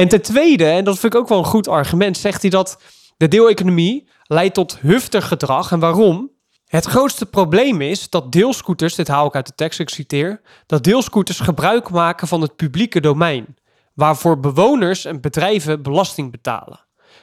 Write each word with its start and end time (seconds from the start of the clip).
En 0.00 0.08
ten 0.08 0.22
tweede, 0.22 0.64
en 0.64 0.84
dat 0.84 0.98
vind 0.98 1.14
ik 1.14 1.20
ook 1.20 1.28
wel 1.28 1.38
een 1.38 1.44
goed 1.44 1.68
argument, 1.68 2.18
zegt 2.18 2.40
hij 2.40 2.50
dat 2.50 2.82
de 3.16 3.28
deeleconomie 3.28 4.08
leidt 4.22 4.54
tot 4.54 4.78
hufter 4.78 5.22
gedrag. 5.22 5.72
En 5.72 5.78
waarom? 5.78 6.30
Het 6.66 6.84
grootste 6.84 7.26
probleem 7.26 7.80
is 7.80 8.10
dat 8.10 8.32
deelscooters, 8.32 8.94
dit 8.94 9.08
haal 9.08 9.26
ik 9.26 9.34
uit 9.34 9.46
de 9.46 9.54
tekst, 9.54 9.80
ik 9.80 9.88
citeer, 9.88 10.40
dat 10.66 10.84
deelscooters 10.84 11.40
gebruik 11.40 11.90
maken 11.90 12.28
van 12.28 12.40
het 12.40 12.56
publieke 12.56 13.00
domein, 13.00 13.56
waarvoor 13.94 14.40
bewoners 14.40 15.04
en 15.04 15.20
bedrijven 15.20 15.82
belasting 15.82 16.30
betalen. 16.30 16.80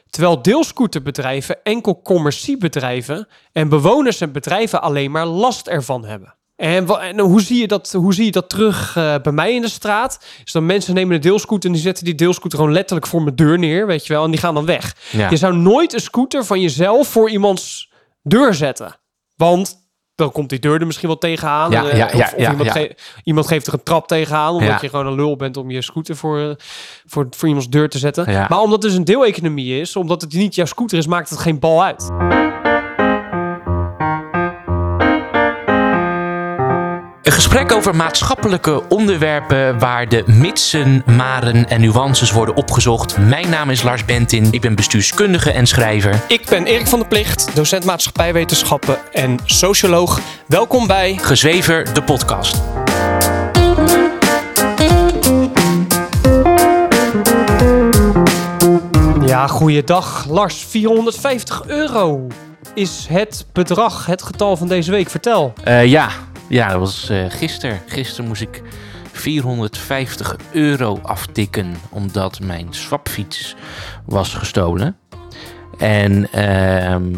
Terwijl 0.09 0.41
deelscooterbedrijven 0.41 1.63
enkel 1.63 2.01
commerciebedrijven 2.01 3.27
en 3.51 3.69
bewoners 3.69 4.21
en 4.21 4.31
bedrijven 4.31 4.81
alleen 4.81 5.11
maar 5.11 5.25
last 5.25 5.67
ervan 5.67 6.05
hebben. 6.05 6.36
En, 6.57 7.19
hoe, 7.19 7.41
zie 7.41 7.59
je 7.61 7.67
dat, 7.67 7.91
hoe 7.91 8.13
zie 8.13 8.25
je 8.25 8.31
dat 8.31 8.49
terug 8.49 8.95
eh, 8.95 9.15
bij 9.21 9.31
mij 9.31 9.53
in 9.55 9.61
de 9.61 9.69
straat? 9.69 10.25
Is 10.45 10.51
dat 10.51 10.63
mensen 10.63 10.93
nemen 10.93 11.15
een 11.15 11.21
deelscooter 11.21 11.69
en 11.69 11.75
die 11.75 11.83
zetten 11.85 12.05
die 12.05 12.15
deelscooter 12.15 12.57
gewoon 12.59 12.73
letterlijk 12.73 13.07
voor 13.07 13.21
mijn 13.23 13.35
deur 13.35 13.59
neer, 13.59 13.87
weet 13.87 14.07
je 14.07 14.13
wel, 14.13 14.23
en 14.23 14.31
die 14.31 14.39
gaan 14.39 14.53
dan 14.53 14.65
weg. 14.65 14.95
Ja. 15.11 15.29
Je 15.29 15.37
zou 15.37 15.55
nooit 15.55 15.93
een 15.93 15.99
scooter 15.99 16.45
van 16.45 16.61
jezelf 16.61 17.07
voor 17.07 17.29
iemands 17.29 17.91
deur 18.21 18.53
zetten. 18.53 18.95
Want 19.35 19.85
dan 20.15 20.31
komt 20.31 20.49
die 20.49 20.59
deur 20.59 20.79
er 20.79 20.85
misschien 20.85 21.07
wel 21.07 21.17
tegenaan. 21.17 21.71
Ja, 21.71 21.83
Eh, 21.89 21.97
ja, 21.97 22.05
of, 22.05 22.33
iemand, 22.51 22.63
ja. 22.65 22.71
ge- 22.71 22.95
iemand 23.23 23.47
geeft 23.47 23.67
er 23.67 23.73
een 23.73 23.83
trap 23.83 24.07
tegenaan. 24.07 24.53
Omdat 24.53 24.81
je 24.81 24.89
gewoon 24.89 25.07
een 25.07 25.15
lul 25.15 25.35
bent 25.35 25.57
om 25.57 25.71
je 25.71 25.81
scooter 25.81 26.15
voor, 26.15 26.39
eh, 26.39 26.49
voor, 27.05 27.27
voor 27.29 27.47
iemands 27.47 27.69
deur 27.69 27.89
te 27.89 27.97
zetten. 27.97 28.25
Maar 28.49 28.59
omdat 28.59 28.71
het 28.71 28.91
dus 28.91 28.93
een 28.99 29.05
deeleconomie 29.05 29.79
is, 29.81 29.95
omdat 29.95 30.21
het 30.21 30.33
niet 30.33 30.55
jouw 30.55 30.65
scooter 30.65 30.97
is, 30.97 31.07
maakt 31.07 31.29
het 31.29 31.39
geen 31.39 31.59
bal 31.59 31.83
uit. 31.83 32.09
Een 37.27 37.33
gesprek 37.33 37.71
over 37.71 37.95
maatschappelijke 37.95 38.83
onderwerpen 38.89 39.79
waar 39.79 40.09
de 40.09 40.23
mitsen, 40.25 41.03
maren 41.05 41.69
en 41.69 41.81
nuances 41.81 42.31
worden 42.31 42.55
opgezocht. 42.55 43.17
Mijn 43.17 43.49
naam 43.49 43.69
is 43.69 43.83
Lars 43.83 44.05
Bentin, 44.05 44.47
ik 44.51 44.61
ben 44.61 44.75
bestuurskundige 44.75 45.51
en 45.51 45.65
schrijver. 45.65 46.23
Ik 46.27 46.45
ben 46.49 46.65
Erik 46.65 46.87
van 46.87 46.99
der 46.99 47.07
Plicht, 47.07 47.55
docent 47.55 47.85
maatschappijwetenschappen 47.85 48.97
en 49.11 49.39
socioloog. 49.45 50.19
Welkom 50.45 50.87
bij 50.87 51.17
Gezwever, 51.17 51.93
de 51.93 52.03
podcast. 52.03 52.61
Ja, 59.25 59.47
goeiedag. 59.47 60.25
Lars, 60.29 60.65
450 60.69 61.63
euro 61.65 62.27
is 62.77 63.05
het 63.09 63.45
bedrag, 63.53 64.05
het 64.05 64.21
getal 64.21 64.57
van 64.57 64.67
deze 64.67 64.91
week. 64.91 65.09
Vertel. 65.09 65.53
Eh, 65.63 65.85
ja, 65.85 66.09
ja, 66.47 66.69
dat 66.69 66.79
was 66.79 67.09
eh 67.09 67.25
gisteren. 67.29 67.79
Gisteren 67.87 68.27
moest 68.27 68.41
ik 68.41 68.61
450 69.11 70.35
euro 70.51 70.99
aftikken 71.01 71.75
omdat 71.89 72.39
mijn 72.39 72.67
swapfiets 72.69 73.55
was 74.05 74.33
gestolen. 74.33 74.97
En 75.77 76.31
ehm, 76.31 77.15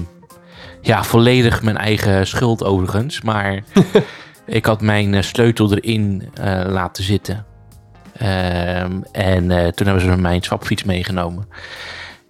ja, 0.81 1.03
volledig 1.03 1.61
mijn 1.61 1.77
eigen 1.77 2.27
schuld 2.27 2.63
overigens. 2.63 3.21
Maar 3.21 3.63
ik 4.45 4.65
had 4.65 4.81
mijn 4.81 5.13
eh, 5.13 5.21
sleutel 5.21 5.73
erin 5.73 6.29
eh, 6.33 6.63
laten 6.67 7.03
zitten. 7.03 7.45
Ehm, 8.17 9.01
en 9.11 9.47
toen 9.75 9.87
hebben 9.87 10.01
ze 10.01 10.15
mijn 10.17 10.41
swapfiets 10.41 10.83
meegenomen. 10.83 11.47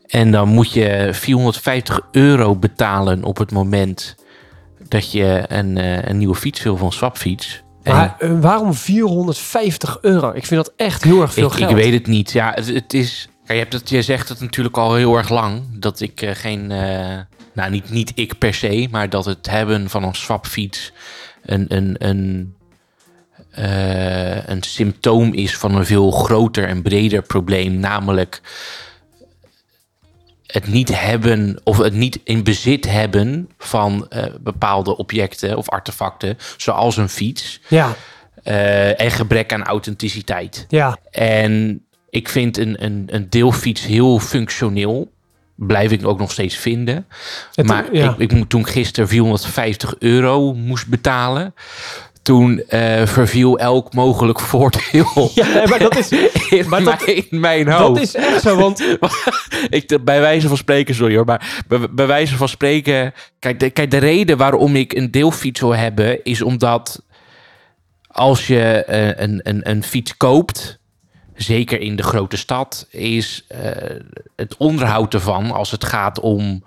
En 0.08 0.32
dan 0.32 0.48
moet 0.48 0.74
je 0.74 1.10
450 1.12 2.00
euro 2.12 2.56
betalen 2.56 3.24
op 3.24 3.38
het 3.38 3.52
moment 3.52 4.16
dat 4.90 5.12
je 5.12 5.44
een, 5.48 5.78
eh, 5.78 6.04
een 6.04 6.18
nieuwe 6.18 6.36
fiets 6.36 6.64
wil 6.64 6.78
van 6.78 6.92
Swapfiets. 6.92 7.64
Maar 7.84 8.16
eh, 8.20 8.40
waarom 8.40 8.74
450 8.74 9.98
euro? 10.02 10.32
Ik 10.34 10.46
vind 10.46 10.66
dat 10.66 10.74
echt 10.76 11.04
heel 11.04 11.22
erg 11.22 11.34
veel 11.34 11.48
ik, 11.48 11.52
geld. 11.52 11.70
ik 11.70 11.76
weet 11.76 11.94
het 11.94 12.08
niet. 12.08 12.32
Ja, 12.32 12.52
het, 12.56 12.68
het 12.68 12.94
is. 12.94 13.28
Kijk, 13.46 13.58
je, 13.58 13.64
hebt 13.64 13.74
het, 13.74 13.90
je 13.90 14.02
zegt 14.02 14.30
het 14.30 14.40
natuurlijk 14.40 14.78
al 14.78 14.96
heel 14.96 15.18
erg 15.18 15.30
lang. 15.30 15.62
Dat 15.72 16.00
ik 16.00 16.22
eh, 16.22 16.36
geen. 16.36 16.68
nou, 17.54 17.72
niet, 17.72 17.90
niet 17.90 18.12
ik 18.16 18.38
per 18.38 18.54
se, 18.54 18.88
maar 18.92 19.10
dat 19.10 19.26
het 19.26 19.50
hebben 19.50 19.90
van 19.90 20.04
een 20.04 20.16
swapfiets 20.16 20.94
een, 21.44 21.66
een, 21.68 21.96
een, 22.00 22.56
een 24.46 24.64
symptoom 24.64 25.34
is 25.34 25.58
van 25.58 25.76
een 25.76 25.86
veel 25.86 26.12
groter 26.12 26.68
en 26.68 26.82
breder 26.82 27.22
probleem. 27.22 27.80
Namelijk 27.80 28.42
het 30.52 30.68
niet 30.68 31.00
hebben 31.02 31.60
of 31.64 31.78
het 31.78 31.94
niet 31.94 32.20
in 32.24 32.44
bezit 32.44 32.90
hebben 32.92 33.50
van 33.58 34.06
eh, 34.10 34.24
bepaalde 34.42 34.98
objecten 34.98 35.58
of 35.58 35.70
artefacten, 35.70 36.38
zoals 36.58 36.98
een 36.98 37.10
fiets. 37.10 37.60
Ja, 37.68 37.96
eh, 38.44 39.02
en 39.02 39.12
gebrek 39.12 39.54
aan 39.54 39.64
authenticiteit. 39.64 40.66
ja. 40.70 40.98
En 41.12 41.84
ik 42.10 42.30
vind 42.30 42.58
een, 42.58 42.84
een, 42.84 43.04
een 43.08 43.30
deelfiets 43.30 43.86
heel 43.86 44.20
functioneel. 44.20 45.12
Blijf 45.56 45.92
ik 45.92 46.08
ook 46.08 46.20
nog 46.20 46.32
steeds 46.32 46.56
vinden. 46.56 47.06
Het- 47.54 47.66
maar 47.66 47.86
ja. 47.96 48.10
ik, 48.12 48.18
ik 48.18 48.32
moet 48.32 48.50
toen 48.50 48.66
gisteren 48.68 49.10
450 49.10 49.96
euro 50.00 50.54
moest 50.54 50.88
betalen. 50.88 51.54
Toen 52.22 52.64
eh, 52.68 53.06
verviel 53.06 53.60
elk 53.60 53.94
mogelijk 53.94 54.40
voordeel 54.40 55.32
Ja, 55.36 55.68
maar 55.68 55.80
dat 55.80 55.98
is, 55.98 56.10
in, 56.50 56.70
maar 56.70 56.84
dat- 56.84 57.06
mijn, 57.06 57.30
in 57.30 57.40
mijn 57.40 57.68
hoofd. 57.70 57.94
dat 57.96 58.04
is 58.04 58.16
echt 58.16 58.42
zo, 58.42 58.56
want 58.56 58.84
ik, 59.70 59.98
bij 60.06 60.20
wijze 60.20 60.48
van 60.48 60.58
spreken, 60.58 60.96
sorry 60.96 61.16
hoor, 61.16 61.26
maar 61.26 61.64
bij, 61.68 61.90
bij 61.92 62.08
wijze 62.08 62.36
van 62.38 62.50
spreken. 62.50 63.14
Kijk 63.40 63.60
de, 63.60 63.70
kijk, 63.70 63.92
de 63.92 63.98
reden 63.98 64.38
waarom 64.38 64.76
ik 64.76 64.94
een 64.94 65.12
deelfiets 65.12 65.60
wil 65.60 65.76
hebben, 65.76 66.24
is 66.24 66.42
omdat 66.42 67.02
als 68.08 68.48
je 68.48 68.62
eh, 68.86 69.24
een, 69.24 69.40
een, 69.44 69.70
een 69.70 69.84
fiets 69.84 70.18
koopt, 70.18 70.80
zeker 71.36 71.82
in 71.82 71.96
de 71.96 72.04
grote 72.04 72.38
stad, 72.38 72.88
is 72.90 73.46
eh, 73.48 73.60
het 74.36 74.58
onderhoud 74.58 75.14
ervan, 75.14 75.52
als 75.52 75.72
het 75.72 75.86
gaat 75.86 76.20
om 76.20 76.64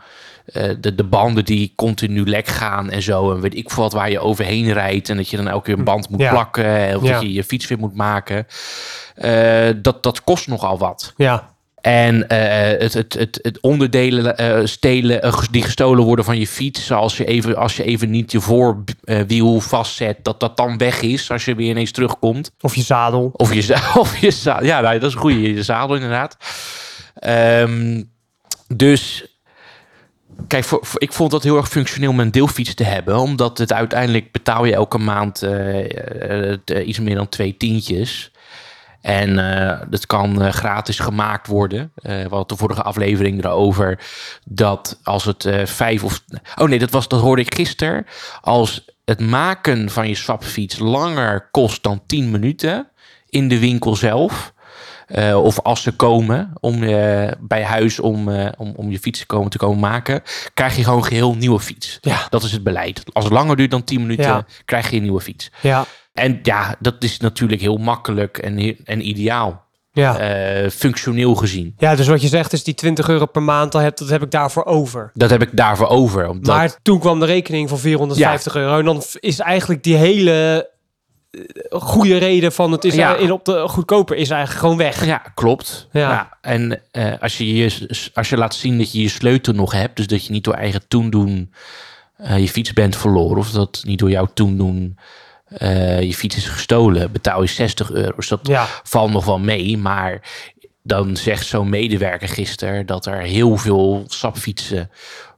eh, 0.47 0.71
de, 0.81 0.95
de 0.95 1.05
banden 1.05 1.45
die 1.45 1.73
continu 1.77 2.25
lek 2.29 2.47
gaan 2.47 2.91
en 2.91 3.03
zo, 3.03 3.33
en 3.33 3.41
weet 3.41 3.55
ik 3.57 3.71
veel 3.71 3.83
wat 3.83 3.93
waar 3.93 4.11
je 4.11 4.21
overheen 4.21 4.73
rijdt, 4.73 5.09
en 5.09 5.17
dat 5.17 5.29
je 5.29 5.37
dan 5.37 5.49
elke 5.49 5.65
keer 5.65 5.79
een 5.79 5.85
band 5.85 6.09
moet 6.09 6.21
Ja. 6.21 6.31
plakken, 6.31 6.97
of 6.97 7.03
Ja. 7.03 7.13
dat 7.13 7.23
je 7.23 7.33
je 7.33 7.45
fiets 7.45 7.67
weer 7.69 7.79
moet 7.79 7.95
maken, 7.97 8.47
eh, 9.15 9.69
dat, 9.77 10.03
dat 10.03 10.25
kost 10.25 10.47
nogal 10.49 10.79
wat. 10.79 11.13
ja, 11.17 11.51
En 11.81 12.29
eh, 12.29 12.81
het, 12.81 12.93
het, 12.95 13.13
het, 13.15 13.39
het 13.43 13.61
onderdelen 13.61 14.37
eh, 14.37 14.61
stelen 14.67 15.23
eh, 15.23 15.43
die 15.51 15.63
gestolen 15.63 16.05
worden 16.05 16.25
van 16.25 16.39
je 16.39 16.47
fiets, 16.47 16.87
zoals 16.87 17.17
je 17.17 17.25
even, 17.25 17.57
als 17.57 17.77
je 17.77 17.85
even 17.85 18.11
niet 18.11 18.33
je 18.33 18.41
voorwiel 18.41 19.61
vastzet, 19.61 20.17
dat 20.25 20.41
dat 20.41 20.57
dan 20.57 20.79
weg 20.79 21.01
is 21.01 21.31
als 21.31 21.45
je 21.45 21.55
weer 21.55 21.71
ineens 21.71 21.91
terugkomt. 21.91 22.51
of 22.61 22.75
je 22.75 22.83
zadel. 22.83 23.31
Of 23.33 23.55
je, 23.55 23.77
of 23.99 24.17
je 24.19 24.31
zadel. 24.31 24.67
Ja, 24.67 24.81
nou, 24.81 24.99
dat 24.99 25.09
is 25.09 25.15
een 25.15 25.21
goede. 25.21 25.55
Je 25.55 25.63
zadel 25.63 25.95
inderdaad. 25.95 26.37
Ehm, 27.15 28.03
dus 28.69 29.27
kijk, 30.47 30.67
ik 30.95 31.13
vond 31.13 31.31
dat 31.31 31.43
heel 31.43 31.57
erg 31.57 31.69
functioneel 31.69 32.11
om 32.11 32.21
een 32.21 32.31
deelfiets 32.31 32.75
te 32.75 32.85
hebben. 32.85 33.19
Omdat 33.19 33.59
het 33.59 33.73
uiteindelijk 33.73 34.33
betaal 34.33 34.65
je 34.65 34.75
elke 34.75 34.99
maand 34.99 35.43
eh, 35.43 35.79
eh, 36.51 36.59
eh, 36.65 36.89
iets 36.89 36.99
meer 36.99 37.15
dan 37.15 37.29
twee 37.29 37.57
tientjes. 37.57 38.31
En 39.01 39.39
eh 39.39 39.81
dat 39.91 40.07
kan 40.07 40.53
gratis 40.53 40.99
gemaakt 40.99 41.47
worden. 41.47 41.93
Eh 41.95 42.13
we 42.13 42.29
hadden 42.29 42.47
de 42.47 42.57
vorige 42.57 42.83
aflevering 42.83 43.45
erover 43.45 43.99
dat 44.45 45.01
als 45.03 45.25
het 45.25 45.49
vijf 45.65 46.05
of... 46.05 46.25
Oh 46.57 46.69
nee, 46.69 46.79
dat, 46.79 46.91
was, 46.91 47.09
dat 47.09 47.21
hoorde 47.21 47.43
ik 47.43 47.55
gisteren. 47.55 48.07
Als 48.41 48.85
het 49.05 49.21
maken 49.21 49.91
van 49.91 50.09
je 50.09 50.15
swapfiets 50.15 50.79
langer 50.79 51.49
kost 51.51 51.83
dan 51.83 52.03
10 52.07 52.31
minuten 52.31 52.89
in 53.29 53.49
de 53.49 53.59
winkel 53.59 53.97
zelf... 53.97 54.52
eh, 55.13 55.45
of 55.45 55.61
als 55.61 55.83
ze 55.83 55.93
komen 55.93 56.53
om, 56.61 56.83
eh, 56.83 57.31
bij 57.41 57.63
huis 57.63 58.01
om, 58.01 58.29
eh, 58.29 58.49
om, 58.59 58.73
om 58.77 58.91
je 58.91 58.99
fiets 58.99 59.19
te 59.19 59.27
komen, 59.27 59.51
te 59.51 59.59
komen 59.59 59.79
maken, 59.79 60.23
krijg 60.55 60.77
je 60.77 60.85
gewoon 60.85 61.05
geheel 61.05 61.35
nieuwe 61.35 61.61
fiets. 61.61 61.99
Ja. 62.01 62.27
Dat 62.31 62.43
is 62.43 62.53
het 62.53 62.63
beleid. 62.63 63.03
Als 63.13 63.25
het 63.25 63.33
langer 63.33 63.57
duurt 63.57 63.71
dan 63.71 63.85
10 63.85 64.01
minuten, 64.01 64.25
Ja. 64.25 64.45
krijg 64.65 64.91
je 64.91 64.97
een 64.97 65.03
nieuwe 65.03 65.21
fiets. 65.21 65.51
Ja, 65.61 65.85
En 66.13 66.39
ja, 66.43 66.75
dat 66.79 66.95
is 66.99 67.19
natuurlijk 67.19 67.61
heel 67.61 67.77
makkelijk 67.77 68.39
en, 68.39 68.77
en 68.85 69.09
ideaal. 69.09 69.65
ja. 69.93 70.15
functioneel 70.71 71.35
gezien. 71.35 71.75
Ja, 71.79 71.95
dus 71.95 72.07
wat 72.07 72.23
je 72.23 72.29
zegt 72.29 72.53
is 72.53 72.65
die 72.65 72.75
20 72.75 73.09
euro 73.09 73.27
per 73.27 73.43
maand, 73.43 73.73
dat 73.73 73.83
heb, 73.83 73.97
dat 73.97 74.09
heb 74.09 74.23
ik 74.23 74.31
daarvoor 74.31 74.65
over. 74.65 75.11
Dat 75.15 75.31
heb 75.31 75.43
ik 75.43 75.49
daarvoor 75.53 75.89
over. 75.89 76.29
Omdat, 76.29 76.57
Maar 76.57 76.77
toen 76.83 76.99
kwam 76.99 77.21
de 77.21 77.27
rekening 77.27 77.69
van 77.69 77.79
450 77.79 78.55
euro. 78.57 78.79
En 78.79 78.85
dan 78.85 79.03
is 79.21 79.39
eigenlijk 79.39 79.83
die 79.83 79.97
hele 79.97 80.71
goede 81.71 82.17
reden 82.17 82.53
van 82.53 82.73
het 82.73 82.85
is 82.85 82.95
Ja. 82.95 83.17
eh, 83.17 83.23
in 83.23 83.33
op 83.33 83.45
de 83.45 83.69
goedkoper 83.69 84.17
is 84.17 84.31
eigenlijk 84.31 84.61
gewoon 84.61 84.77
weg. 84.77 85.05
Ja, 85.05 85.23
klopt. 85.35 85.89
Ja. 85.93 86.01
Ja. 86.11 86.37
en 86.41 86.81
eh, 86.91 87.13
als, 87.21 87.39
je 87.39 87.55
je, 87.55 88.11
als 88.15 88.29
je 88.29 88.37
laat 88.37 88.55
zien 88.55 88.79
dat 88.79 88.93
je 88.93 89.03
je 89.03 89.09
sleutel 89.09 89.53
nog 89.53 89.73
hebt, 89.73 89.97
dus 89.97 90.07
dat 90.07 90.27
je 90.27 90.33
niet 90.33 90.45
door 90.45 90.55
eigen 90.55 90.83
toendoen 90.89 91.53
eh 92.17 92.39
je 92.39 92.49
fiets 92.49 92.73
bent 92.73 92.97
verloren, 92.97 93.39
of 93.39 93.51
dat 93.51 93.83
niet 93.87 93.99
door 93.99 94.11
jouw 94.11 94.29
toendoen 94.35 94.99
je 96.01 96.13
fiets 96.15 96.37
is 96.37 96.47
gestolen, 96.49 97.13
betaal 97.13 97.43
je 97.43 97.49
60 97.49 97.91
euro. 97.91 98.13
Dus 98.17 98.29
dat 98.29 98.47
Ja. 98.47 98.67
valt 98.83 99.11
nog 99.13 99.25
wel 99.25 99.39
mee, 99.39 99.79
maar 99.79 100.21
dan 100.83 101.17
zegt 101.17 101.47
zo'n 101.47 101.69
medewerker 101.69 102.29
gisteren 102.29 102.87
dat 102.87 103.07
er 103.07 103.19
heel 103.21 103.57
veel 103.57 104.05
sapfietsen 104.07 104.91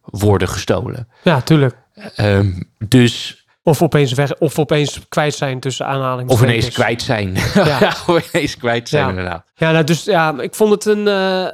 worden 0.03 0.49
gestolen. 0.49 1.09
Ja, 1.23 1.41
tuurlijk. 1.41 1.77
Ehm, 2.17 2.53
dus 2.89 3.44
Of 3.67 3.83
opeens, 3.83 4.13
weg, 4.13 4.39
of 4.39 4.59
opeens 4.59 5.01
kwijt 5.09 5.35
zijn 5.35 5.61
tussen 5.61 5.87
aanhalingen. 5.87 6.33
Of 6.33 6.43
ineens 6.43 6.71
kwijt 6.71 7.03
zijn. 7.03 7.35
Ja, 7.55 7.89
of 8.07 8.33
ineens 8.35 8.57
kwijt 8.57 8.89
zijn 8.89 9.03
Ja. 9.03 9.09
inderdaad. 9.09 9.47
Ja, 9.55 9.73
nou, 9.73 9.85
dus 9.85 10.05
ja, 10.05 10.41
ik 10.41 10.55
vond 10.55 10.71
het 10.71 10.85
een. 10.85 11.09
eh, 11.09 11.47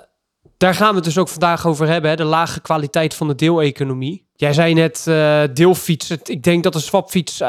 daar 0.57 0.75
gaan 0.75 0.89
we 0.89 0.95
het 0.95 1.05
dus 1.05 1.19
ook 1.19 1.29
vandaag 1.29 1.67
over 1.67 1.89
hebben, 1.89 2.11
hè, 2.11 2.17
de 2.17 2.25
lage 2.25 2.61
kwaliteit 2.61 3.15
van 3.15 3.29
de 3.29 3.35
deeleconomie. 3.35 4.29
Jij 4.35 4.53
zei 4.53 4.75
net 4.75 5.05
eh, 5.07 5.43
deelfietsen. 5.55 6.19
Ik 6.23 6.43
denk 6.43 6.62
dat 6.62 6.75
een 6.75 6.81
swapfiets 6.81 7.41
eh, 7.41 7.49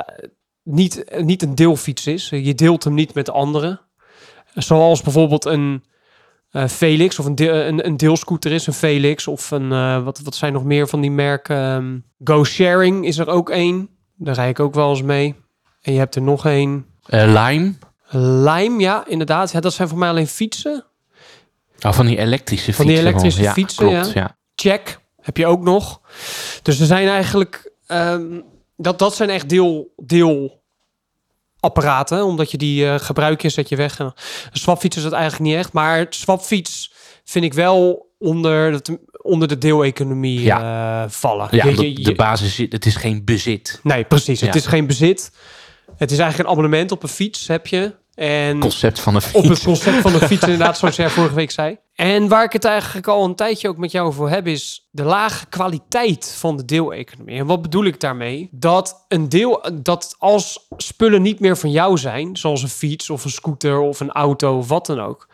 niet, 0.63 1.03
niet 1.21 1.41
een 1.41 1.55
deelfiets 1.55 2.07
is. 2.07 2.29
Je 2.29 2.55
deelt 2.55 2.83
hem 2.83 2.93
niet 2.93 3.13
met 3.13 3.29
anderen. 3.29 3.79
Zoals 4.53 5.01
bijvoorbeeld 5.01 5.45
een 5.45 5.83
Felix 6.69 7.19
of 7.19 7.25
een, 7.25 7.67
een, 7.67 7.85
een 7.85 7.97
deelscooter 7.97 8.51
is, 8.51 8.67
een 8.67 8.73
Felix. 8.73 9.27
Of 9.27 9.51
een, 9.51 9.69
wat, 10.03 10.19
wat 10.23 10.35
zijn 10.35 10.53
nog 10.53 10.63
meer 10.63 10.87
van 10.87 11.01
die 11.01 11.11
merken? 11.11 11.55
Ehm, 11.57 11.97
Go 12.23 12.43
Sharing 12.43 13.05
is 13.05 13.17
er 13.17 13.27
ook 13.27 13.49
één. 13.49 13.89
Daar 14.23 14.35
rijd 14.35 14.49
ik 14.49 14.59
ook 14.59 14.73
wel 14.73 14.89
eens 14.89 15.01
mee. 15.01 15.35
En 15.81 15.93
je 15.93 15.99
hebt 15.99 16.15
er 16.15 16.21
nog 16.21 16.45
één. 16.45 16.85
Eh, 17.05 17.25
Lime. 17.25 17.73
Lime, 18.47 18.79
ja, 18.79 19.07
inderdaad. 19.07 19.51
Ja, 19.51 19.59
dat 19.59 19.73
zijn 19.73 19.87
voor 19.87 19.97
mij 19.97 20.09
alleen 20.09 20.27
fietsen. 20.27 20.85
Oh, 21.79 21.93
van 21.93 22.05
die 22.05 22.17
elektrische 22.17 22.73
Van 22.73 22.85
fietsen. 22.85 23.03
die 23.03 23.11
elektrische 23.11 23.41
ja, 23.41 23.53
fietsen, 23.53 23.87
klopt, 23.87 24.11
ja. 24.11 24.37
Check 24.55 24.99
heb 25.21 25.37
je 25.37 25.47
ook 25.47 25.61
nog. 25.61 26.01
Dus 26.61 26.79
er 26.79 26.85
zijn 26.85 27.07
eigenlijk... 27.07 27.71
ehm, 27.87 28.39
dat, 28.77 28.99
dat 28.99 29.15
zijn 29.15 29.29
echt 29.29 29.49
deel, 29.49 29.93
deelapparaten. 29.95 32.25
Omdat 32.25 32.51
je 32.51 32.57
die 32.57 32.87
eh, 32.87 32.99
gebruik 32.99 33.41
je, 33.41 33.49
zet 33.49 33.69
je 33.69 33.75
weg. 33.75 33.99
En 33.99 34.05
een 34.05 34.13
swapfiets 34.51 34.97
is 34.97 35.03
dat 35.03 35.13
eigenlijk 35.13 35.43
niet 35.43 35.55
echt. 35.55 35.73
Maar 35.73 36.05
swapfiets 36.09 36.93
vind 37.23 37.45
ik 37.45 37.53
wel 37.53 38.09
onder, 38.17 38.71
dat, 38.71 38.97
onder 39.31 39.47
de 39.47 39.57
deeleconomie 39.57 40.51
eh, 40.51 41.03
vallen. 41.07 41.47
Ja, 41.51 41.65
Je- 41.65 41.75
je- 41.81 41.87
je- 41.97 42.03
de 42.03 42.15
basis 42.15 42.57
het 42.57 42.85
is 42.85 42.95
geen 42.95 43.23
bezit. 43.25 43.79
nee, 43.83 44.03
precies. 44.03 44.41
Het 44.41 44.53
Ja. 44.53 44.59
is 44.59 44.65
geen 44.65 44.87
bezit. 44.87 45.31
Het 45.97 46.11
is 46.11 46.17
eigenlijk 46.17 46.49
een 46.49 46.55
abonnement 46.55 46.91
op 46.91 47.03
een 47.03 47.09
fiets 47.09 47.47
heb 47.47 47.67
je. 47.67 47.99
En 48.15 48.59
Concept 48.59 48.99
van 48.99 49.15
een 49.15 49.21
op 49.33 49.43
fiets. 49.43 49.47
het 49.49 49.63
concept 49.63 49.97
van 50.01 50.11
de 50.11 50.19
fiets, 50.27 50.43
inderdaad, 50.49 50.77
zoals 50.77 50.95
jij 50.95 51.09
vorige 51.09 51.35
week 51.35 51.51
zei. 51.51 51.77
En 51.95 52.27
waar 52.27 52.43
ik 52.43 52.53
het 52.53 52.65
eigenlijk 52.65 53.07
al 53.07 53.23
een 53.25 53.35
tijdje 53.35 53.67
ook 53.69 53.77
met 53.77 53.91
jou 53.91 54.07
over 54.07 54.29
heb, 54.29 54.47
is 54.47 54.87
de 54.91 55.03
lage 55.03 55.45
kwaliteit 55.49 56.35
van 56.37 56.57
de 56.57 56.65
deeleconomie. 56.65 57.37
En 57.37 57.45
wat 57.45 57.61
bedoel 57.61 57.85
ik 57.85 57.99
daarmee? 57.99 58.47
Dat 58.51 59.05
een 59.07 59.29
deel, 59.29 59.65
dat 59.73 60.15
als 60.17 60.65
spullen 60.77 61.21
niet 61.21 61.39
meer 61.39 61.57
van 61.57 61.71
jou 61.71 61.97
zijn, 61.97 62.37
zoals 62.37 62.63
een 62.63 62.69
fiets 62.69 63.09
of 63.09 63.23
een 63.23 63.31
scooter 63.31 63.79
of 63.79 63.99
een 63.99 64.11
auto 64.11 64.57
of 64.57 64.67
wat 64.67 64.85
dan 64.85 64.99
ook, 65.01 65.27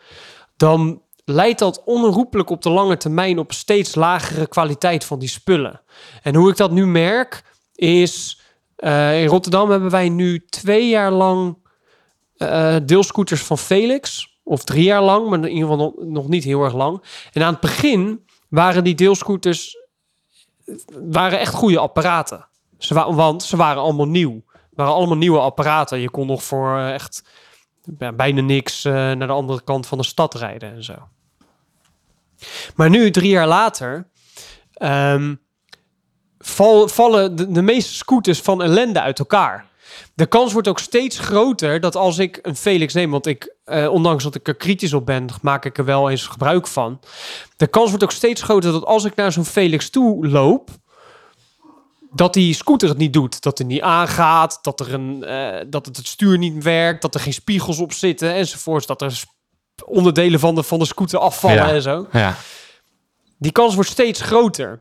dan 0.56 1.02
leidt 1.28 1.58
dat 1.58 1.82
onherroepelijk 1.84 2.50
op 2.50 2.62
de 2.62 2.70
lange 2.70 2.96
termijn 2.96 3.38
op 3.38 3.52
steeds 3.52 3.94
lagere 3.94 4.46
kwaliteit 4.46 5.04
van 5.04 5.18
die 5.18 5.28
spullen. 5.28 5.80
En 6.22 6.34
hoe 6.34 6.50
ik 6.50 6.56
dat 6.56 6.70
nu 6.70 6.86
merk, 6.86 7.42
is 7.74 8.40
eh, 8.76 9.22
in 9.22 9.28
Rotterdam 9.28 9.70
hebben 9.70 9.90
wij 9.90 10.08
nu 10.08 10.44
twee 10.44 10.88
jaar 10.88 11.12
lang 11.12 11.58
eh, 12.36 12.76
deelscooters 12.84 13.42
van 13.42 13.58
Felix. 13.58 14.36
Of 14.42 14.64
drie 14.64 14.84
jaar 14.84 15.02
lang, 15.02 15.28
maar 15.28 15.38
in 15.38 15.48
ieder 15.48 15.68
geval 15.68 15.94
nog, 15.98 16.28
niet 16.28 16.44
heel 16.44 16.64
erg 16.64 16.74
lang. 16.74 17.02
En 17.32 17.42
aan 17.42 17.52
het 17.52 17.60
begin 17.60 18.24
waren 18.48 18.84
die 18.84 18.94
deelscooters 18.94 19.76
waren 21.10 21.38
echt 21.38 21.54
goede 21.54 21.78
apparaten. 21.78 22.46
Ze 22.78 22.94
wa 22.94 23.12
want 23.12 23.42
ze 23.42 23.56
waren 23.56 23.82
allemaal 23.82 24.08
nieuw. 24.08 24.42
Waren 24.70 24.92
allemaal 24.92 25.16
nieuwe 25.16 25.38
apparaten. 25.38 25.98
Je 25.98 26.10
kon 26.10 26.26
nog 26.26 26.42
voor 26.42 26.78
eh, 26.78 26.94
echt 26.94 27.22
bijna 28.14 28.40
niks 28.40 28.84
eh, 28.84 28.92
naar 28.92 29.26
de 29.26 29.32
andere 29.32 29.62
kant 29.62 29.86
van 29.86 29.98
de 29.98 30.04
stad 30.04 30.34
rijden 30.34 30.72
en 30.72 30.84
zo. 30.84 30.94
Maar 32.74 32.90
nu, 32.90 33.10
drie 33.10 33.30
jaar 33.30 33.46
later, 33.46 34.08
ehm, 34.72 35.34
val- 36.38 36.88
vallen 36.88 37.52
de, 37.52 37.62
meeste 37.62 37.94
scooters 37.94 38.40
van 38.40 38.62
ellende 38.62 39.00
uit 39.00 39.18
elkaar. 39.18 39.66
De 40.14 40.26
kans 40.26 40.52
wordt 40.52 40.68
ook 40.68 40.78
steeds 40.78 41.18
groter 41.18 41.80
dat 41.80 41.96
als 41.96 42.18
ik 42.18 42.38
een 42.42 42.56
Felix 42.56 42.94
neem, 42.94 43.10
want 43.10 43.26
ik, 43.26 43.54
eh, 43.64 43.92
ondanks 43.92 44.24
dat 44.24 44.34
ik 44.34 44.48
er 44.48 44.56
kritisch 44.56 44.92
op 44.92 45.06
ben, 45.06 45.26
maak 45.42 45.64
ik 45.64 45.78
er 45.78 45.84
wel 45.84 46.10
eens 46.10 46.26
gebruik 46.26 46.66
van. 46.66 47.00
De 47.56 47.66
kans 47.66 47.88
wordt 47.88 48.04
ook 48.04 48.12
steeds 48.12 48.42
groter 48.42 48.72
dat 48.72 48.84
als 48.84 49.04
ik 49.04 49.14
naar 49.14 49.32
zo'n 49.32 49.44
Felix 49.44 49.90
toe 49.90 50.26
loop, 50.28 50.70
dat 52.12 52.34
die 52.34 52.54
scooter 52.54 52.88
het 52.88 52.98
niet 52.98 53.12
doet. 53.12 53.42
Dat 53.42 53.58
hij 53.58 53.66
niet 53.66 53.80
aangaat, 53.80 54.58
dat, 54.62 54.80
er 54.80 54.94
een, 54.94 55.24
eh, 55.24 55.64
dat 55.66 55.86
het, 55.86 55.96
het 55.96 56.06
stuur 56.06 56.38
niet 56.38 56.62
werkt, 56.62 57.02
dat 57.02 57.14
er 57.14 57.20
geen 57.20 57.32
spiegels 57.32 57.78
op 57.78 57.92
zitten 57.92 58.34
enzovoorts. 58.34 58.86
Dat 58.86 59.02
er 59.02 59.22
onderdelen 59.86 60.40
van 60.40 60.54
de, 60.54 60.62
van 60.62 60.78
de 60.78 60.84
scooter 60.84 61.18
afvallen 61.18 61.56
Ja. 61.56 61.68
en 61.72 61.82
zo. 61.82 62.06
Ja. 62.12 62.34
Die 63.38 63.52
kans 63.52 63.74
wordt 63.74 63.90
steeds 63.90 64.20
groter. 64.20 64.80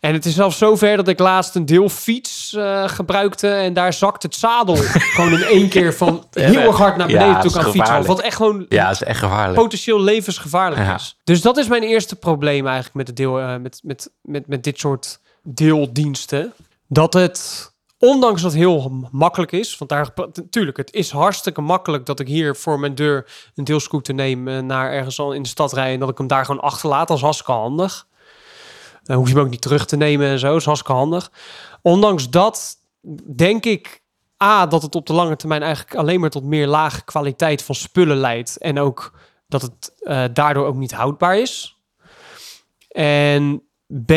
En 0.00 0.12
het 0.12 0.26
is 0.26 0.34
zelfs 0.34 0.58
zover 0.58 0.96
dat 0.96 1.08
ik 1.08 1.18
laatst 1.18 1.54
een 1.54 1.66
deelfiets 1.66 2.54
eh 2.54 2.88
gebruikte 2.88 3.48
en 3.48 3.72
daar 3.74 3.92
zakt 3.92 4.22
het 4.22 4.34
zadel 4.34 4.76
gewoon 5.14 5.32
in 5.32 5.42
één 5.42 5.68
keer 5.68 5.94
van 5.94 6.26
heel 6.30 6.60
erg 6.60 6.76
hard 6.76 6.96
naar 6.96 7.06
beneden 7.06 7.28
Ja, 7.28 7.34
aan 7.38 7.44
is 7.44 7.54
het 7.54 7.68
fietsen. 7.68 8.04
Wat 8.04 8.20
echt 8.20 8.36
gewoon 8.36 8.66
ja, 8.68 8.90
is 8.90 9.02
echt 9.02 9.18
gevaarlijk. 9.18 9.58
potentieel 9.60 10.00
levensgevaarlijk 10.00 10.82
Ja. 10.82 10.94
is. 10.94 11.16
Dus 11.24 11.40
dat 11.42 11.56
is 11.56 11.68
mijn 11.68 11.82
eerste 11.82 12.16
probleem 12.16 12.66
eigenlijk 12.66 12.94
met, 12.96 13.06
de 13.06 13.12
deel, 13.12 13.40
eh, 13.40 13.56
met, 13.56 13.80
met, 13.82 14.10
met, 14.22 14.46
met 14.46 14.64
dit 14.64 14.78
soort 14.78 15.20
deeldiensten. 15.42 16.52
Dat 16.88 17.12
het, 17.12 17.69
ondanks 18.00 18.42
dat 18.42 18.52
het 18.52 18.60
heel 18.60 19.08
makkelijk 19.10 19.52
is, 19.52 19.78
want 19.78 19.90
daar, 19.90 20.10
natuurlijk, 20.32 20.76
het 20.76 20.92
is 20.92 21.10
hartstikke 21.10 21.60
makkelijk 21.60 22.06
dat 22.06 22.20
ik 22.20 22.26
hier 22.26 22.56
voor 22.56 22.80
mijn 22.80 22.94
deur 22.94 23.50
een 23.54 23.64
deelscooter 23.64 24.14
neem 24.14 24.48
eh, 24.48 24.58
naar 24.58 24.90
ergens 24.92 25.18
al 25.18 25.32
in 25.32 25.42
de 25.42 25.48
stad 25.48 25.72
rijden 25.72 25.94
en 25.94 26.00
dat 26.00 26.08
ik 26.08 26.18
hem 26.18 26.26
daar 26.26 26.44
gewoon 26.44 26.60
achterlaat. 26.60 27.08
Dat 27.08 27.16
is 27.16 27.22
hartstikke 27.22 27.52
handig. 27.52 28.06
Dan 29.02 29.16
hoef 29.16 29.28
je 29.28 29.34
hem 29.34 29.44
ook 29.44 29.50
niet 29.50 29.60
terug 29.60 29.86
te 29.86 29.96
nemen 29.96 30.28
en 30.28 30.38
zo. 30.38 30.46
Dat 30.46 30.56
is 30.56 30.64
hartstikke 30.64 30.98
handig. 30.98 31.30
Ondanks 31.82 32.30
dat 32.30 32.76
denk 33.36 33.64
ik 33.64 34.02
A, 34.42 34.66
dat 34.66 34.82
het 34.82 34.94
op 34.94 35.06
de 35.06 35.12
lange 35.12 35.36
termijn 35.36 35.62
eigenlijk 35.62 35.94
alleen 35.94 36.20
maar 36.20 36.30
tot 36.30 36.44
meer 36.44 36.66
lage 36.66 37.04
kwaliteit 37.04 37.62
van 37.62 37.74
spullen 37.74 38.16
leidt. 38.16 38.58
En 38.58 38.78
ook 38.78 39.18
dat 39.48 39.62
het 39.62 39.92
eh, 40.00 40.24
daardoor 40.32 40.66
ook 40.66 40.76
niet 40.76 40.92
houdbaar 40.92 41.38
is. 41.38 41.76
En 42.88 43.62
B, 44.06 44.12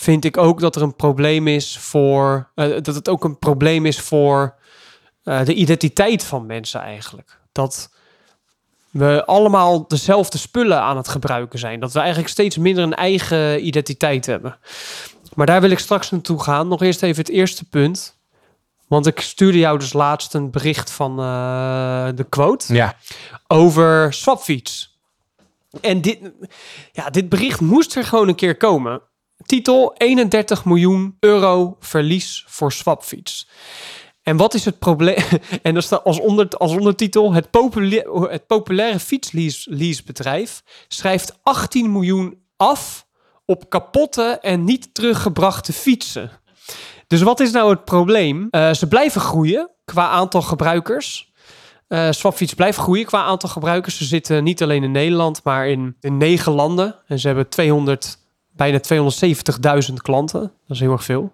vind 0.00 0.24
ik 0.24 0.36
ook 0.36 0.60
dat 0.60 0.76
er 0.76 0.82
een 0.82 0.96
probleem 0.96 1.46
is 1.48 1.78
voor. 1.78 2.50
eh, 2.54 2.68
dat 2.82 2.94
het 2.94 3.08
ook 3.08 3.24
een 3.24 3.38
probleem 3.38 3.86
is 3.86 4.00
voor 4.00 4.54
eh, 5.24 5.44
de 5.44 5.54
identiteit 5.54 6.24
van 6.24 6.46
mensen 6.46 6.80
eigenlijk. 6.80 7.38
Dat 7.52 7.90
we 8.90 9.24
allemaal 9.26 9.88
dezelfde 9.88 10.38
spullen 10.38 10.80
aan 10.80 10.96
het 10.96 11.08
gebruiken 11.08 11.58
zijn. 11.58 11.80
Dat 11.80 11.92
we 11.92 11.98
eigenlijk 11.98 12.28
steeds 12.28 12.56
minder 12.56 12.84
een 12.84 12.94
eigen 12.94 13.66
identiteit 13.66 14.26
hebben. 14.26 14.58
Maar 15.34 15.46
daar 15.46 15.60
wil 15.60 15.70
ik 15.70 15.78
straks 15.78 16.10
naartoe 16.10 16.42
gaan. 16.42 16.68
Nog 16.68 16.82
eerst 16.82 17.02
even 17.02 17.22
het 17.24 17.30
eerste 17.32 17.64
punt. 17.68 18.18
Want 18.88 19.06
ik 19.06 19.20
stuurde 19.20 19.58
jou 19.58 19.78
dus 19.78 19.92
laatst 19.92 20.34
een 20.34 20.50
bericht 20.50 20.90
van 20.90 21.10
eh, 21.18 22.08
de 22.14 22.26
quote 22.28 22.74
Ja. 22.74 22.96
over 23.46 24.12
Swapfiets. 24.12 24.98
En 25.80 26.00
dit, 26.00 26.18
ja, 26.92 27.10
dit 27.10 27.28
bericht 27.28 27.60
moest 27.60 27.96
er 27.96 28.04
gewoon 28.04 28.28
een 28.28 28.34
keer 28.34 28.56
komen. 28.56 29.00
Titel 29.46 29.94
31 29.96 30.64
miljoen 30.64 31.16
euro 31.20 31.76
verlies 31.80 32.44
voor 32.48 32.72
Swapfiets. 32.72 33.48
En 34.22 34.36
wat 34.36 34.54
is 34.54 34.64
het 34.64 34.78
probleem? 34.78 35.16
En 35.62 35.76
er 35.76 35.82
staat 35.82 36.04
als, 36.04 36.20
onder, 36.20 36.48
als 36.48 36.72
ondertitel: 36.72 37.32
het, 37.32 37.50
populair, 37.50 38.30
het 38.30 38.46
populaire 38.46 38.98
fietsleasebedrijf 38.98 40.62
schrijft 40.88 41.38
18 41.42 41.92
miljoen 41.92 42.38
af 42.56 43.06
op 43.44 43.70
kapotte 43.70 44.38
en 44.40 44.64
niet 44.64 44.94
teruggebrachte 44.94 45.72
fietsen. 45.72 46.30
Dus 47.06 47.22
wat 47.22 47.40
is 47.40 47.50
nou 47.50 47.70
het 47.70 47.84
probleem? 47.84 48.48
Eh, 48.50 48.72
ze 48.72 48.88
blijven 48.88 49.20
groeien 49.20 49.70
qua 49.84 50.08
aantal 50.08 50.42
gebruikers. 50.42 51.32
Eh 51.88 52.10
Swapfiets 52.10 52.54
blijft 52.54 52.78
groeien 52.78 53.06
qua 53.06 53.22
aantal 53.22 53.48
gebruikers. 53.48 53.96
Ze 53.96 54.04
zitten 54.04 54.44
niet 54.44 54.62
alleen 54.62 54.82
in 54.82 54.90
Nederland, 54.90 55.44
maar 55.44 55.68
in, 55.68 55.96
in 56.00 56.16
negen 56.16 56.52
landen. 56.52 56.94
En 57.06 57.18
ze 57.18 57.26
hebben 57.26 57.48
200, 57.48 58.18
bijna 58.60 58.80
270.000 59.88 59.94
klanten. 59.94 60.40
Dat 60.40 60.50
is 60.76 60.80
heel 60.80 60.92
erg 60.92 61.04
veel. 61.04 61.32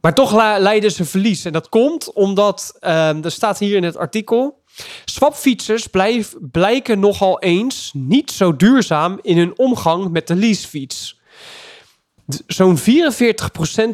Maar 0.00 0.14
toch 0.14 0.32
leiden 0.58 0.90
ze 0.90 1.04
verlies. 1.04 1.44
En 1.44 1.52
dat 1.52 1.68
komt 1.68 2.12
omdat, 2.12 2.76
ehm, 2.80 3.24
er 3.24 3.30
staat 3.30 3.58
hier 3.58 3.76
in 3.76 3.84
het 3.84 3.96
artikel... 3.96 4.58
Swapfietsers 5.04 5.86
blijf, 5.86 6.34
blijken 6.40 7.00
nogal 7.00 7.40
eens 7.40 7.90
niet 7.94 8.30
zo 8.30 8.56
duurzaam 8.56 9.18
in 9.22 9.38
hun 9.38 9.58
omgang 9.58 10.10
met 10.10 10.26
de 10.26 10.34
leasefiets. 10.34 11.20
Zo'n 12.46 12.78
44% 12.78 12.82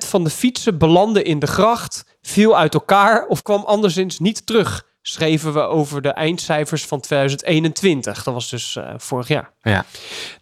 van 0.04 0.24
de 0.24 0.30
fietsen 0.30 0.78
belandde 0.78 1.22
in 1.22 1.38
de 1.38 1.46
gracht, 1.46 2.04
viel 2.22 2.56
uit 2.56 2.74
elkaar 2.74 3.26
of 3.26 3.42
kwam 3.42 3.62
anderszins 3.62 4.18
niet 4.18 4.46
terug. 4.46 4.85
Schreven 5.08 5.52
we 5.52 5.60
over 5.60 6.02
de 6.02 6.08
eindcijfers 6.08 6.84
van 6.84 7.00
2021. 7.00 8.22
Dat 8.22 8.34
was 8.34 8.50
dus 8.50 8.76
eh, 8.76 8.94
vorig 8.96 9.28
jaar. 9.28 9.52
Ja. 9.60 9.84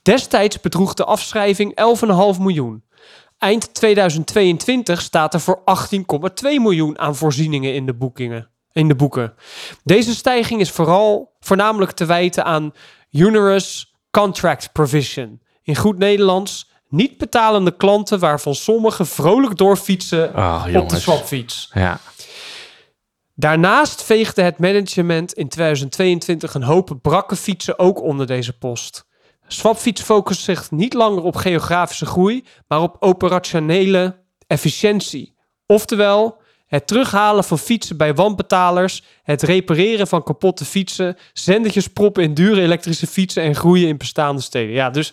Destijds 0.02 0.61
bedroeg 0.61 0.94
de 0.94 1.04
afschrijving 1.04 1.80
11,5 2.37 2.40
miljoen. 2.40 2.85
Eind 3.38 3.75
2022 3.75 5.00
staat 5.00 5.35
er 5.35 5.40
voor 5.40 5.59
18,2 5.59 5.64
miljoen 6.42 6.99
aan 6.99 7.16
voorzieningen 7.16 7.75
in 7.75 7.87
de, 7.87 7.94
boekingen, 7.94 8.50
in 8.73 8.88
de 8.88 8.94
boeken. 8.94 9.35
Deze 9.83 10.14
stijging 10.14 10.61
is 10.61 10.71
vooral 10.71 11.37
voornamelijk 11.40 11.92
te 11.92 12.04
wijten 12.04 12.44
aan 12.44 12.73
onerous 13.12 13.94
contract 14.11 14.73
provision. 14.73 15.42
In 15.62 15.76
goed 15.76 15.99
Nederlands 15.99 16.71
niet 16.88 17.18
betalende 17.18 17.76
klanten 17.76 18.18
waarvan 18.18 18.54
sommigen 18.54 19.06
vrolijk 19.06 19.56
doorfietsen 19.56 20.37
Oh, 20.37 20.66
op 20.75 20.88
de 20.88 21.00
swapfiets. 21.00 21.71
Ja. 21.75 22.00
Daarnaast 23.37 24.03
veegde 24.03 24.43
het 24.43 24.59
management 24.59 25.33
in 25.33 25.49
2022 25.49 26.55
een 26.55 26.62
hoop 26.62 26.99
brakke 27.03 27.37
fietsen 27.37 27.79
ook 27.79 28.03
onder 28.03 28.26
deze 28.26 28.59
post. 28.59 29.07
Swapfiets 29.47 30.03
focust 30.03 30.41
zich 30.41 30.71
niet 30.71 30.95
langer 30.95 31.23
op 31.23 31.37
geografische 31.37 32.07
groei, 32.07 32.45
maar 32.69 32.81
op 32.81 32.97
operationele 33.00 34.23
efficiëntie. 34.47 35.35
Oftewel, 35.67 36.41
het 36.67 36.87
terughalen 36.87 37.45
van 37.45 37.59
fietsen 37.59 37.97
bij 37.97 38.14
wanbetalers, 38.14 39.03
het 39.23 39.43
repareren 39.43 40.07
van 40.07 40.23
kapotte 40.23 40.64
fietsen, 40.64 41.17
zendertjes 41.33 41.88
proppen 41.88 42.23
in 42.23 42.35
dure 42.35 42.61
elektrische 42.61 43.07
fietsen 43.07 43.43
en 43.43 43.55
groeien 43.55 43.88
in 43.88 43.97
bestaande 43.97 44.43
steden. 44.43 44.75
Ja, 44.75 44.91
dus 44.91 45.12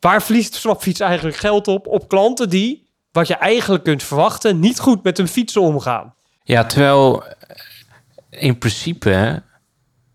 waar 0.00 0.22
verliest 0.22 0.54
Swapfiets 0.54 1.00
eigenlijk 1.00 1.36
geld 1.36 1.68
op? 1.68 1.86
Op 1.86 2.08
klanten 2.08 2.50
die, 2.50 2.88
wat 3.12 3.26
je 3.26 3.34
eigenlijk 3.34 3.84
kunt 3.84 4.02
verwachten, 4.02 4.60
niet 4.60 4.78
goed 4.78 5.02
met 5.02 5.16
hun 5.16 5.28
fietsen 5.28 5.60
omgaan. 5.60 6.14
Ja, 6.50 6.64
terwijl 6.64 7.24
eh, 7.24 7.32
in 8.30 8.58
principe, 8.58 9.42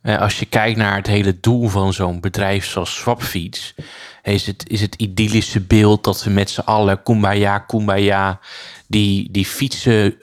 als 0.04 0.40
je 0.40 0.46
kijkt 0.46 0.78
naar 0.78 0.96
het 0.96 1.08
hele 1.08 1.40
doel 1.40 1.68
van 1.68 1.94
zo'n 1.94 2.20
bedrijf 2.20 2.66
zoals 2.66 2.96
Swapfiets, 2.96 3.76
is 4.24 4.48
het, 4.48 4.70
is 4.70 4.82
het 4.82 4.96
idyllische 4.96 5.62
beeld 5.62 6.04
dat 6.04 6.24
we 6.24 6.30
met 6.30 6.50
z'n 6.50 6.60
allen, 6.60 7.04
kumbaya, 7.04 7.60
kumbaya, 7.60 8.40
die, 8.88 9.32
die 9.32 9.46
fietsen 9.46 10.16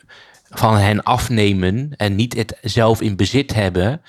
van 0.49 0.77
hen 0.77 1.03
afnemen 1.03 1.93
en 1.97 2.15
niet 2.17 2.35
het 2.35 2.59
zelf 2.63 3.01
in 3.01 3.17
bezit 3.17 3.55
hebben. 3.55 4.03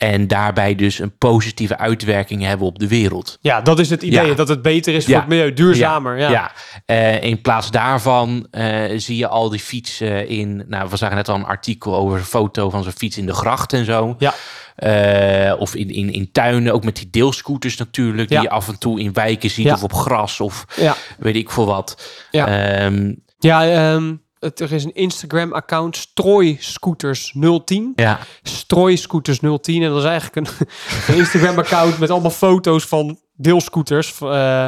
En 0.00 0.26
daarbij 0.28 0.74
dus 0.74 0.98
een 0.98 1.16
positieve 1.18 1.78
uitwerking 1.78 2.42
hebben 2.44 2.66
op 2.66 2.78
de 2.78 2.88
wereld. 2.88 3.38
Ja, 3.40 3.60
dat 3.60 3.78
is 3.78 3.90
het 3.90 4.02
idee. 4.02 4.26
Ja. 4.26 4.34
Dat 4.34 4.48
het 4.48 4.62
beter 4.62 4.94
is 4.94 5.04
voor 5.04 5.12
Ja. 5.12 5.18
het 5.20 5.28
milieu, 5.28 5.52
duurzamer. 5.52 6.18
Ja, 6.18 6.30
Ja, 6.30 6.50
Eh, 6.86 7.22
in 7.22 7.40
plaats 7.40 7.70
daarvan 7.70 8.46
eh, 8.50 8.84
zie 8.96 9.16
je 9.16 9.28
al 9.28 9.48
die 9.48 9.60
fietsen 9.60 10.28
in. 10.28 10.64
Nou, 10.68 10.90
we 10.90 10.96
zagen 10.96 11.16
net 11.16 11.28
al 11.28 11.34
een 11.34 11.44
artikel 11.44 11.96
over 11.96 12.18
een 12.18 12.24
foto 12.24 12.70
van 12.70 12.82
zo'n 12.82 12.92
fiets 12.92 13.18
in 13.18 13.26
de 13.26 13.34
gracht 13.34 13.72
en 13.72 13.84
zo. 13.84 14.14
Ja. 14.18 14.34
Eh, 14.76 15.60
of 15.60 15.74
in, 15.74 15.90
in, 15.90 16.12
in 16.12 16.32
tuinen, 16.32 16.72
ook 16.72 16.84
met 16.84 16.96
die 16.96 17.10
deelscooters 17.10 17.76
natuurlijk, 17.76 18.28
die 18.28 18.40
je 18.40 18.50
af 18.50 18.68
en 18.68 18.78
toe 18.78 19.00
in 19.00 19.12
wijken 19.12 19.50
ziet 19.50 19.72
of 19.72 19.82
op 19.82 19.92
gras 19.92 20.40
of 20.40 20.64
ja. 20.76 20.96
weet 21.18 21.36
ik 21.36 21.50
veel 21.50 21.66
wat. 21.66 22.10
Ja. 22.30 22.46
Ehm, 22.46 23.12
ja 23.38 23.66
ehm, 23.68 24.14
het, 24.40 24.60
er 24.60 24.72
is 24.72 24.84
een 24.84 24.94
Instagram-account, 24.94 26.08
Strooiscooters010. 26.08 27.82
ja. 27.94 28.18
Strooiscooters010. 28.42 29.74
En 29.74 29.88
dat 29.88 29.98
is 29.98 30.04
eigenlijk 30.04 30.36
een, 30.36 30.66
een 31.08 31.16
Instagram-account 31.16 31.98
met 31.98 32.10
allemaal 32.10 32.30
foto's 32.30 32.84
van 32.84 33.18
deelscooters 33.36 34.20
eh, 34.20 34.66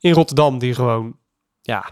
in 0.00 0.12
Rotterdam 0.12 0.58
die 0.58 0.74
gewoon 0.74 1.16
ja, 1.62 1.84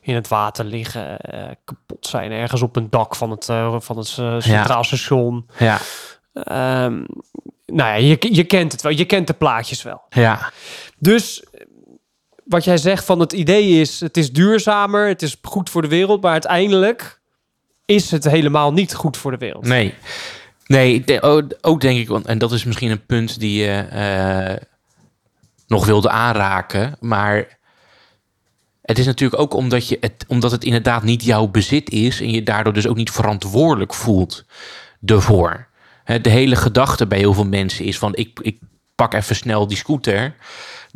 in 0.00 0.14
het 0.14 0.28
water 0.28 0.64
liggen, 0.64 1.18
eh, 1.18 1.50
kapot 1.64 2.06
zijn 2.06 2.32
ergens 2.32 2.62
op 2.62 2.76
een 2.76 2.90
dak 2.90 3.16
van 3.16 3.30
het, 3.30 3.48
eh, 3.48 3.76
van 3.78 3.96
het 3.96 4.06
centraal 4.38 4.84
station. 4.84 5.48
ja, 5.58 5.78
Ehm, 6.44 7.02
nou 7.66 7.88
ja, 7.90 7.94
je, 7.94 8.18
je 8.34 8.44
kent 8.44 8.72
het 8.72 8.82
wel, 8.82 8.92
je 8.92 9.04
kent 9.04 9.26
de 9.26 9.32
plaatjes 9.32 9.82
wel. 9.82 10.02
ja, 10.08 10.52
Dus 10.98 11.44
wat 12.46 12.64
jij 12.64 12.76
zegt 12.76 13.04
van 13.04 13.20
het 13.20 13.32
idee 13.32 13.80
is, 13.80 14.00
het 14.00 14.16
is 14.16 14.32
duurzamer, 14.32 15.08
het 15.08 15.22
is 15.22 15.36
goed 15.42 15.70
voor 15.70 15.82
de 15.82 15.88
wereld, 15.88 16.22
maar 16.22 16.32
uiteindelijk 16.32 17.20
is 17.84 18.10
het 18.10 18.24
helemaal 18.24 18.72
niet 18.72 18.94
goed 18.94 19.16
voor 19.16 19.30
de 19.30 19.36
wereld. 19.38 19.64
nee. 19.64 19.94
Nee, 20.66 21.04
de- 21.04 21.22
ook- 21.62 21.80
denk 21.80 21.98
ik, 22.08 22.26
en 22.26 22.38
dat 22.38 22.52
is 22.52 22.64
misschien 22.64 22.90
een 22.90 23.06
punt 23.06 23.40
die 23.40 23.62
je 23.62 23.72
eh, 23.76 24.66
nog 25.66 25.86
wilde 25.86 26.10
aanraken, 26.10 26.96
maar 27.00 27.58
het 28.82 28.98
is 28.98 29.06
natuurlijk 29.06 29.40
ook 29.42 29.54
omdat, 29.54 29.88
je 29.88 29.96
het, 30.00 30.24
omdat 30.28 30.50
het 30.50 30.64
inderdaad 30.64 31.02
niet 31.02 31.24
jouw 31.24 31.46
bezit 31.46 31.90
is 31.90 32.20
en 32.20 32.30
je 32.30 32.42
daardoor 32.42 32.72
dus 32.72 32.86
ook 32.86 32.96
niet 32.96 33.10
verantwoordelijk 33.10 33.94
voelt 33.94 34.44
ervoor. 35.04 35.66
De 36.22 36.30
hele 36.30 36.56
gedachte 36.56 37.06
bij 37.06 37.18
heel 37.18 37.34
veel 37.34 37.46
mensen 37.46 37.84
is 37.84 37.98
van 37.98 38.14
ik, 38.14 38.38
ik 38.42 38.58
pak 38.94 39.14
even 39.14 39.36
snel 39.36 39.66
die 39.66 39.76
scooter, 39.76 40.34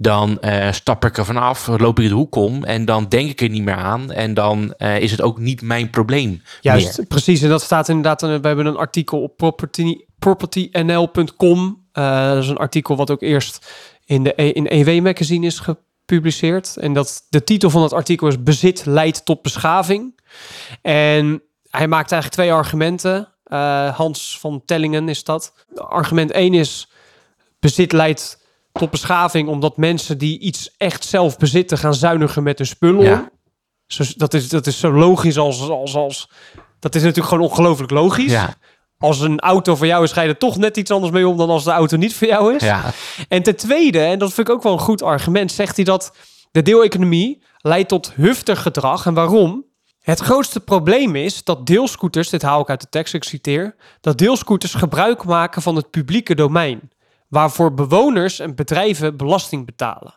dan 0.01 0.41
eh, 0.41 0.73
stap 0.73 1.05
ik 1.05 1.19
er 1.19 1.25
vanaf, 1.25 1.67
loop 1.67 2.01
ik 2.01 2.09
de 2.09 2.15
hoek 2.15 2.35
om 2.35 2.65
en 2.65 2.85
dan 2.85 3.09
denk 3.09 3.31
ik 3.31 3.41
er 3.41 3.49
niet 3.49 3.63
meer 3.63 3.75
aan 3.75 4.13
en 4.13 4.35
dan 4.35 4.75
eh, 4.77 5.01
is 5.01 5.11
het 5.11 5.23
ook 5.23 5.39
niet 5.39 5.63
mijn 5.63 5.91
probleem. 5.91 6.43
Juist, 6.61 7.09
precies. 7.09 7.43
En 7.43 7.49
dat 7.49 7.63
staat 7.63 7.89
inderdaad, 7.89 8.23
eh, 8.23 8.29
we 8.29 8.47
hebben 8.47 8.67
een 8.67 8.77
artikel 8.77 9.23
op 9.23 9.37
property, 9.37 9.97
propertynl.com. 10.19 11.89
Dat 11.93 12.43
is 12.43 12.49
een 12.49 12.57
artikel 12.57 12.97
wat 12.97 13.11
ook 13.11 13.23
eerst 13.23 13.73
in 14.05 14.23
de 14.23 14.33
E- 14.37 14.51
in 14.51 14.67
EW 14.67 15.03
Magazine 15.03 15.47
is 15.47 15.59
gepubliceerd. 15.59 16.77
En 16.77 16.93
dat, 16.93 17.27
de 17.29 17.45
titel 17.45 17.71
van 17.71 17.81
dat 17.81 17.93
artikel 17.93 18.29
is 18.29 18.43
Bezit 18.43 18.85
leidt 18.87 19.25
tot 19.25 19.43
beschaving. 19.43 20.21
En 20.83 21.43
hij 21.71 21.89
maakt 21.89 22.13
eigenlijk 22.13 22.43
twee 22.43 22.53
argumenten. 22.53 23.29
Hans 23.95 24.39
van 24.41 24.63
Tellingen 24.65 25.09
is 25.09 25.25
dat. 25.25 25.53
Argument 25.75 26.31
1 26.31 26.55
is 26.55 26.89
bezit 27.59 27.93
leidt 27.93 28.40
tot 28.73 28.91
beschaving 28.91 29.49
omdat 29.49 29.77
mensen 29.77 30.19
die 30.19 30.39
iets 30.39 30.75
echt 30.77 31.05
zelf 31.05 31.37
bezitten 31.37 31.79
gaan 31.79 31.95
zuiniger 31.95 32.43
met 32.43 32.59
hun 32.59 32.67
spullen 32.67 33.05
Ja. 33.05 33.31
Zo, 33.87 34.05
dat, 34.17 34.35
is, 34.35 34.49
dat 34.49 34.67
is 34.67 34.79
zo 34.79 34.93
logisch 34.93 35.39
als, 35.39 35.69
als, 35.69 35.95
als... 35.95 36.31
Dat 36.79 36.95
is 36.95 37.03
natuurlijk 37.03 37.29
gewoon 37.29 37.49
ongelooflijk 37.49 37.91
logisch. 37.91 38.31
Ja, 38.33 38.55
Als 38.99 39.21
een 39.21 39.41
auto 39.41 39.77
voor 39.77 39.87
jou 39.87 40.05
is, 40.05 40.13
ga 40.13 40.21
je 40.21 40.29
er 40.29 40.39
toch 40.39 40.57
net 40.57 40.77
iets 40.77 40.91
anders 40.91 41.13
mee 41.13 41.29
om 41.29 41.37
dan 41.37 41.51
als 41.51 41.65
de 41.65 41.71
auto 41.71 41.97
niet 41.97 42.15
voor 42.15 42.27
jou 42.27 42.55
is. 42.55 42.63
ja, 42.63 42.93
En 43.29 43.43
ten 43.43 43.57
tweede, 43.57 44.01
en 44.01 44.19
dat 44.19 44.33
vind 44.33 44.49
ik 44.49 44.55
ook 44.55 44.63
wel 44.63 44.73
een 44.73 44.79
goed 44.79 45.03
argument, 45.03 45.53
zegt 45.53 45.77
hij 45.77 45.85
dat 45.85 46.13
de 46.51 46.63
deeleconomie 46.63 47.43
leidt 47.59 47.89
tot 47.89 48.13
hufter 48.15 48.57
gedrag. 48.57 49.07
En 49.07 49.15
waarom? 49.15 49.65
Het 50.01 50.21
grootste 50.21 50.61
probleem 50.61 51.17
is 51.17 51.45
dat 51.45 51.67
deelscooters, 51.67 52.29
dit 52.29 52.43
haal 52.43 52.61
ik 52.61 52.69
uit 52.69 52.81
de 52.81 52.89
tekst, 52.91 53.15
ik 53.15 53.25
citeer, 53.25 53.75
dat 54.01 54.19
deelscooters 54.19 54.75
gebruik 54.75 55.25
maken 55.25 55.63
van 55.63 55.77
het 55.77 55.91
publieke 55.91 56.35
domein, 56.35 56.91
waarvoor 57.31 57.75
bewoners 57.75 58.39
en 58.39 58.55
bedrijven 58.55 59.17
belasting 59.17 59.67
betalen. 59.67 60.15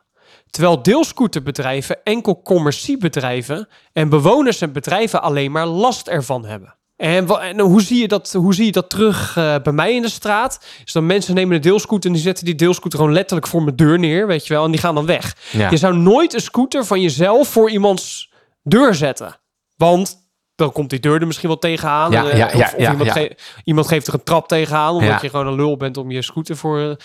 Terwijl 0.50 0.82
deelscooterbedrijven 0.82 2.03
enkel 2.03 2.41
commerciebedrijven 2.41 3.67
en 3.93 4.10
bewoners 4.10 4.62
en 4.62 4.72
bedrijven 4.72 5.22
alleen 5.22 5.51
maar 5.51 5.65
last 5.65 6.08
ervan 6.08 6.46
hebben. 6.46 6.75
En, 6.96 7.27
en 7.27 7.60
hoe, 7.60 7.82
zie 7.82 8.01
je 8.01 8.08
dat, 8.08 8.34
hoe 8.34 8.53
zie 8.53 8.65
je 8.65 8.72
dat 8.72 8.89
terug 8.89 9.38
eh, 9.38 9.55
bij 9.63 9.74
mij 9.74 9.96
in 9.96 10.01
de 10.01 10.10
straat? 10.10 10.65
Is 10.86 10.91
dan 10.91 11.05
mensen 11.05 11.36
nemen 11.36 11.55
een 11.55 11.62
deelscooter 11.62 12.10
en 12.10 12.15
die 12.15 12.25
zetten 12.25 12.46
die 12.46 12.55
deelscooter 12.55 13.00
gewoon 13.00 13.13
letterlijk 13.13 13.48
voor 13.48 13.63
mijn 13.63 13.75
deur 13.75 14.00
neer, 14.00 14.27
weet 14.27 14.48
je 14.48 14.53
wel, 14.53 14.65
en 14.65 14.72
die 14.72 14.79
gaan 14.79 14.96
dan 14.96 15.05
weg. 15.05 15.38
ja. 15.51 15.70
Je 15.70 15.77
zou 15.77 15.98
nooit 15.98 16.34
een 16.34 16.41
scooter 16.41 16.86
van 16.86 17.01
jezelf 17.01 17.48
voor 17.48 17.70
iemands 17.70 18.32
deur 18.63 18.96
zetten. 18.96 19.39
Want 19.75 20.23
dan 20.55 20.72
komt 20.72 20.89
die 20.89 21.00
deur 21.00 21.19
er 21.22 21.27
misschien 21.27 21.48
wel 21.50 21.57
tegenaan. 21.60 22.12
Ja, 22.12 22.29
eh, 22.29 22.38
ja, 22.38 22.45
of 22.65 22.74
iemand, 22.91 23.10
ge- 23.12 23.36
iemand 23.63 23.88
geeft 23.88 24.07
er 24.07 24.13
een 24.13 24.24
trap 24.24 24.48
tegenaan. 24.48 24.93
Omdat 24.93 25.22
je 25.22 25.29
gewoon 25.29 25.48
een 25.48 25.55
lul 25.55 25.77
bent 25.77 25.98
om 25.98 26.12
je 26.12 26.22
scooter 26.22 26.57
voor, 26.57 26.79
eh, 26.79 26.95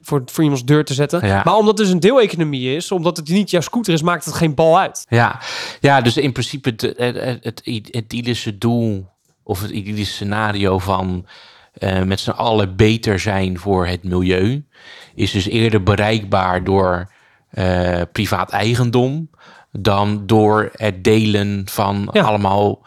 voor, 0.00 0.22
voor 0.26 0.42
iemands 0.44 0.64
deur 0.64 0.84
te 0.84 0.94
zetten. 0.94 1.20
Maar 1.44 1.54
omdat 1.54 1.78
het 1.78 1.86
dus 1.86 1.90
een 1.94 2.00
deeleconomie 2.00 2.76
is, 2.76 2.92
omdat 2.92 3.16
het 3.16 3.28
niet 3.28 3.50
jouw 3.50 3.60
scooter 3.60 3.92
is, 3.92 4.02
maakt 4.02 4.24
het 4.24 4.34
geen 4.34 4.54
bal 4.54 4.78
uit. 4.78 5.06
Ja, 5.08 5.40
ja 5.80 6.00
dus 6.00 6.16
in 6.16 6.32
principe 6.32 6.68
het, 6.68 6.80
het, 6.80 7.16
het, 7.16 7.42
het 7.44 7.60
idyllische 7.64 8.58
doel 8.58 9.08
of 9.42 9.60
het 9.60 9.70
idyllische 9.70 10.14
scenario 10.14 10.78
van 10.78 11.26
eh, 11.72 12.02
met 12.02 12.20
z'n 12.20 12.30
allen 12.30 12.76
beter 12.76 13.18
zijn 13.20 13.58
voor 13.58 13.86
het 13.86 14.04
milieu 14.04 14.66
is 15.14 15.30
dus 15.30 15.46
eerder 15.46 15.82
bereikbaar 15.82 16.64
door 16.64 17.10
eh, 17.50 18.00
privaat 18.12 18.50
eigendom 18.50 19.30
dan 19.72 20.22
door 20.26 20.70
het 20.72 21.04
delen 21.04 21.62
van 21.70 22.08
Ja. 22.12 22.22
allemaal 22.22 22.82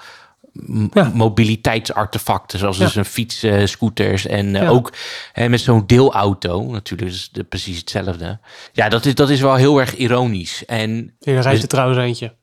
Ja. 0.94 1.12
mobiliteitsartefacten, 1.14 2.60
zoals 2.60 2.78
Ja. 2.78 2.86
dus 2.86 2.96
een 2.96 3.06
fiets, 3.06 3.44
eh, 3.44 3.66
scooters 3.66 4.26
en 4.28 4.56
eh, 4.56 4.62
Ja. 4.62 4.68
ook 4.70 4.92
hè, 5.34 5.50
met 5.50 5.62
zo'n 5.62 5.84
deelauto, 5.88 6.64
natuurlijk 6.72 7.12
is 7.12 7.30
het 7.32 7.50
precies 7.50 7.78
hetzelfde. 7.78 8.40
Ja, 8.74 8.90
dat 8.90 9.06
is, 9.06 9.16
dat 9.16 9.30
is 9.30 9.42
wel 9.42 9.56
heel 9.56 9.80
erg 9.80 9.96
ironisch. 9.96 10.64
En 10.66 10.90
Hier 11.20 11.34
rijdt 11.34 11.50
Dus- 11.52 11.62
er 11.62 11.68
trouwens 11.68 12.00
eentje. 12.00 12.34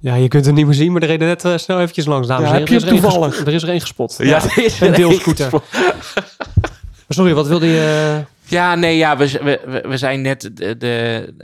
Ja, 0.00 0.14
je 0.14 0.28
kunt 0.28 0.46
het 0.46 0.54
niet 0.54 0.66
meer 0.66 0.74
zien, 0.74 0.92
maar 0.92 1.02
er 1.02 1.08
reden 1.08 1.28
net 1.28 1.44
eh, 1.44 1.56
snel 1.56 1.80
eventjes 1.80 2.06
langs, 2.06 2.28
dames 2.28 2.50
heb 2.50 2.68
je 2.68 2.76
Er 2.76 2.82
er 2.82 2.88
toevallig? 2.88 3.40
Er 3.46 3.52
is 3.54 3.62
er 3.62 3.68
één 3.68 3.80
gespot. 3.80 4.14
Ja, 4.18 4.42
er 4.56 4.64
is 4.64 4.80
een 4.80 4.86
er 4.88 4.94
deelscooter. 4.96 5.50
Sorry, 7.08 7.34
wat 7.34 7.46
wilde 7.46 7.66
je... 7.66 8.20
Ja, 8.46 8.74
nee, 8.74 8.96
ja, 8.96 9.16
we, 9.16 9.30
we, 9.42 9.60
we- 9.66 9.88
we 9.88 9.96
zijn 9.96 10.20
net 10.20 10.50
de, 10.54 10.76
de, 10.76 11.34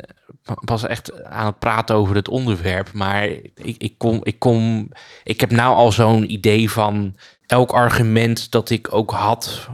pas 0.64 0.86
echt 0.86 1.24
aan 1.24 1.46
het 1.46 1.58
praten 1.58 1.94
over 1.94 2.14
het 2.14 2.28
onderwerp. 2.28 2.92
Maar 2.92 3.28
ik, 3.28 3.74
ik, 3.78 3.94
kom, 3.98 4.20
ik, 4.22 4.38
kom, 4.38 4.88
ik 5.24 5.40
heb 5.40 5.50
nou 5.50 5.74
al 5.74 5.92
zo'n 5.92 6.32
idee 6.32 6.70
van 6.70 7.16
elk 7.46 7.72
argument 7.72 8.50
dat 8.50 8.70
ik 8.70 8.94
ook 8.94 9.10
had 9.10 9.68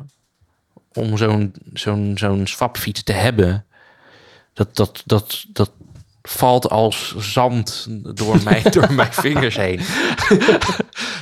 om 0.93 1.17
zo'n 1.17 1.55
zo'n 1.73 2.13
zo'n 2.15 2.47
swapfiets 2.47 3.03
te 3.03 3.13
hebben. 3.13 3.67
Dat, 4.53 4.77
dat, 4.77 5.03
dat, 5.05 5.45
dat 5.49 5.71
valt 6.23 6.71
als 6.71 7.15
zand 7.17 7.87
door, 8.17 8.43
mijn 8.43 8.63
door 8.73 8.93
mijn 8.93 9.13
vingers 9.13 9.57
heen. 9.57 9.81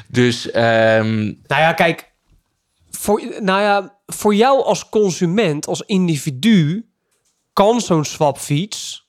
dus 0.08 0.50
ehm, 0.50 1.24
Nou 1.24 1.62
ja, 1.62 1.72
kijk. 1.72 2.12
Voor, 2.90 3.22
nou 3.40 3.60
ja, 3.60 3.98
voor 4.06 4.34
jou 4.34 4.64
als 4.64 4.88
consument, 4.88 5.66
als 5.66 5.80
individu, 5.80 6.88
kan 7.52 7.80
zo'n 7.80 8.04
swapfiets 8.04 9.03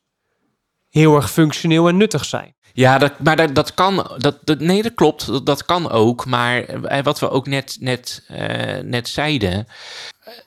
heel 0.99 1.15
erg 1.15 1.31
functioneel 1.31 1.87
en 1.87 1.97
nuttig 1.97 2.25
zijn. 2.25 2.53
Ja, 2.73 2.97
dat, 2.97 3.19
maar 3.19 3.35
dat, 3.35 3.55
dat 3.55 3.73
kan. 3.73 4.15
Dat, 4.17 4.37
dat, 4.43 4.59
nee, 4.59 4.83
dat 4.83 4.93
klopt. 4.93 5.25
Dat, 5.25 5.45
dat 5.45 5.65
kan 5.65 5.91
ook. 5.91 6.25
Maar 6.25 6.63
eh, 6.63 7.03
wat 7.03 7.19
we 7.19 7.29
ook 7.29 7.47
net, 7.47 7.77
net, 7.79 8.23
eh, 8.27 8.83
net 8.83 9.07
zeiden. 9.07 9.67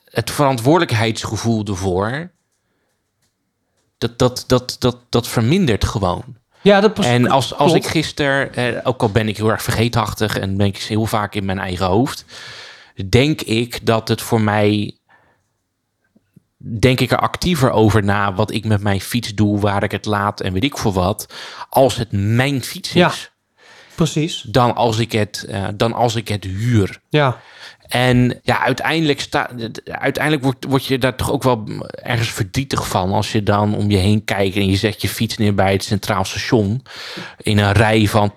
Het 0.03 0.31
verantwoordelijkheidsgevoel 0.31 1.65
ervoor. 1.65 2.31
Dat, 3.97 4.19
dat, 4.19 4.43
dat, 4.47 4.75
dat, 4.79 4.97
dat 5.09 5.27
vermindert 5.27 5.85
gewoon. 5.85 6.23
Ja, 6.61 6.81
dat 6.81 6.99
En 6.99 7.29
als, 7.29 7.55
als 7.55 7.73
ik 7.73 7.87
gisteren, 7.87 8.53
eh, 8.53 8.79
ook 8.83 9.01
al 9.01 9.09
ben 9.09 9.27
ik 9.27 9.37
heel 9.37 9.49
erg 9.49 9.63
vergeetachtig 9.63 10.37
en 10.37 10.57
ben 10.57 10.67
ik 10.67 10.77
heel 10.77 11.05
vaak 11.05 11.35
in 11.35 11.45
mijn 11.45 11.59
eigen 11.59 11.85
hoofd, 11.85 12.25
denk 13.09 13.41
ik 13.41 13.85
dat 13.85 14.07
het 14.07 14.21
voor 14.21 14.41
mij, 14.41 14.98
denk 16.59 16.99
ik 16.99 17.11
er 17.11 17.19
actiever 17.19 17.71
over 17.71 18.03
na 18.03 18.33
wat 18.33 18.51
ik 18.51 18.65
met 18.65 18.81
mijn 18.81 19.01
fiets 19.01 19.35
doe, 19.35 19.59
waar 19.59 19.83
ik 19.83 19.91
het 19.91 20.05
laat 20.05 20.41
en 20.41 20.53
weet 20.53 20.63
ik 20.63 20.77
voor 20.77 20.93
wat, 20.93 21.33
als 21.69 21.95
het 21.95 22.11
mijn 22.11 22.63
fiets 22.63 22.89
is. 22.89 22.95
Ja, 22.95 23.11
precies. 23.95 24.41
Dan 24.41 24.75
als 24.75 24.97
ik 24.97 25.11
het, 25.11 25.45
uh, 25.49 25.67
dan 25.75 25.93
als 25.93 26.15
ik 26.15 26.27
het 26.27 26.43
huur. 26.43 27.01
Ja. 27.09 27.39
En 27.87 28.39
ja, 28.43 28.63
uiteindelijk, 28.63 29.21
sta, 29.21 29.49
uiteindelijk 29.83 30.43
word, 30.43 30.65
word 30.67 30.85
je 30.85 30.97
daar 30.97 31.15
toch 31.15 31.31
ook 31.31 31.43
wel 31.43 31.63
ergens 31.89 32.29
verdrietig 32.29 32.87
van. 32.87 33.11
Als 33.11 33.31
je 33.31 33.43
dan 33.43 33.75
om 33.75 33.91
je 33.91 33.97
heen 33.97 34.23
kijkt 34.23 34.55
en 34.55 34.69
je 34.69 34.75
zet 34.75 35.01
je 35.01 35.09
fiets 35.09 35.37
neer 35.37 35.55
bij 35.55 35.71
het 35.71 35.83
Centraal 35.83 36.25
Station. 36.25 36.83
In 37.37 37.57
een 37.57 37.71
rij 37.71 38.07
van 38.07 38.33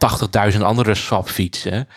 80.000 0.52 0.60
andere 0.60 0.94
swapfietsen. 0.94 1.88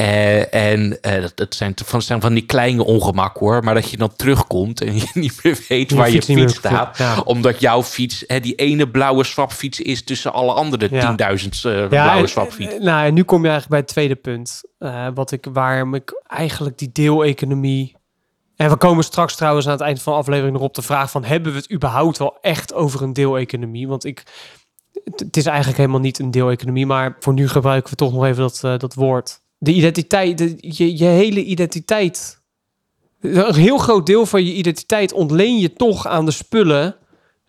Uh, 0.00 0.54
en 0.54 0.98
uh, 1.02 1.20
dat, 1.20 1.32
dat, 1.34 1.54
zijn 1.54 1.74
van, 1.84 2.02
zijn 2.02 2.20
van 2.20 2.34
die 2.34 2.46
kleine 2.46 2.84
ongemak 2.84 3.36
hoor. 3.36 3.64
Maar 3.64 3.74
dat 3.74 3.90
je 3.90 3.96
dan 3.96 4.16
terugkomt 4.16 4.80
en 4.80 4.96
je 4.98 5.10
niet 5.14 5.40
meer 5.42 5.64
weet 5.68 5.90
waar 5.90 6.10
je, 6.10 6.22
fiets, 6.22 6.54
staat. 6.54 6.98
Ja. 6.98 7.20
Omdat 7.20 7.60
jouw 7.60 7.82
fiets 7.82 8.24
hè, 8.26 8.40
die 8.40 8.54
ene 8.54 8.88
blauwe 8.88 9.24
swapfiets 9.24 9.80
is 9.80 10.04
tussen 10.04 10.32
alle 10.32 10.52
andere 10.52 10.88
ja. 10.90 11.10
10.000 11.10 11.16
uh, 11.16 11.88
blauwe 11.88 12.22
en, 12.22 12.28
swapfietsen. 12.28 12.84
Nou, 12.84 13.06
en 13.06 13.14
nu 13.14 13.22
kom 13.22 13.44
je 13.44 13.50
eigenlijk 13.50 13.70
bij 13.70 13.78
het 13.78 13.88
tweede 13.88 14.14
punt. 14.14 14.62
wat 15.14 15.30
ik, 15.30 15.46
waarom 15.52 15.94
ik 15.94 16.22
eigenlijk 16.26 16.78
die 16.78 16.92
deeleconomie... 16.92 17.94
En 18.56 18.70
we 18.70 18.76
komen 18.76 19.04
straks 19.04 19.36
trouwens 19.36 19.66
aan 19.66 19.72
het 19.72 19.80
eind 19.80 20.02
van 20.02 20.12
de 20.12 20.18
aflevering 20.18 20.52
nog 20.52 20.62
op 20.62 20.74
de 20.74 20.82
vraag 20.82 21.10
van... 21.10 21.24
hebben 21.24 21.52
we 21.52 21.58
het 21.58 21.72
überhaupt 21.72 22.18
wel 22.18 22.38
echt 22.40 22.74
over 22.74 23.02
een 23.02 23.12
deeleconomie? 23.12 23.88
Want 23.88 24.04
ik... 24.04 24.22
Het 25.16 25.36
is 25.36 25.46
eigenlijk 25.46 25.78
helemaal 25.78 26.00
niet 26.00 26.18
een 26.18 26.30
deeleconomie, 26.30 26.86
maar 26.86 27.16
voor 27.20 27.32
nu 27.32 27.48
gebruiken 27.48 27.90
we 27.90 27.96
toch 27.96 28.12
nog 28.12 28.24
even 28.24 28.50
dat, 28.60 28.80
dat 28.80 28.94
woord 28.94 29.44
de 29.58 29.72
identiteit, 29.72 30.38
de, 30.38 30.56
je, 30.58 30.98
je 30.98 31.04
hele 31.04 31.44
identiteit. 31.44 32.40
Een 33.20 33.54
heel 33.54 33.78
groot 33.78 34.06
deel 34.06 34.26
van 34.26 34.44
je 34.44 34.54
identiteit 34.54 35.12
ontleen 35.12 35.58
je 35.58 35.72
toch 35.72 36.06
aan 36.06 36.24
de 36.24 36.30
spullen 36.30 36.96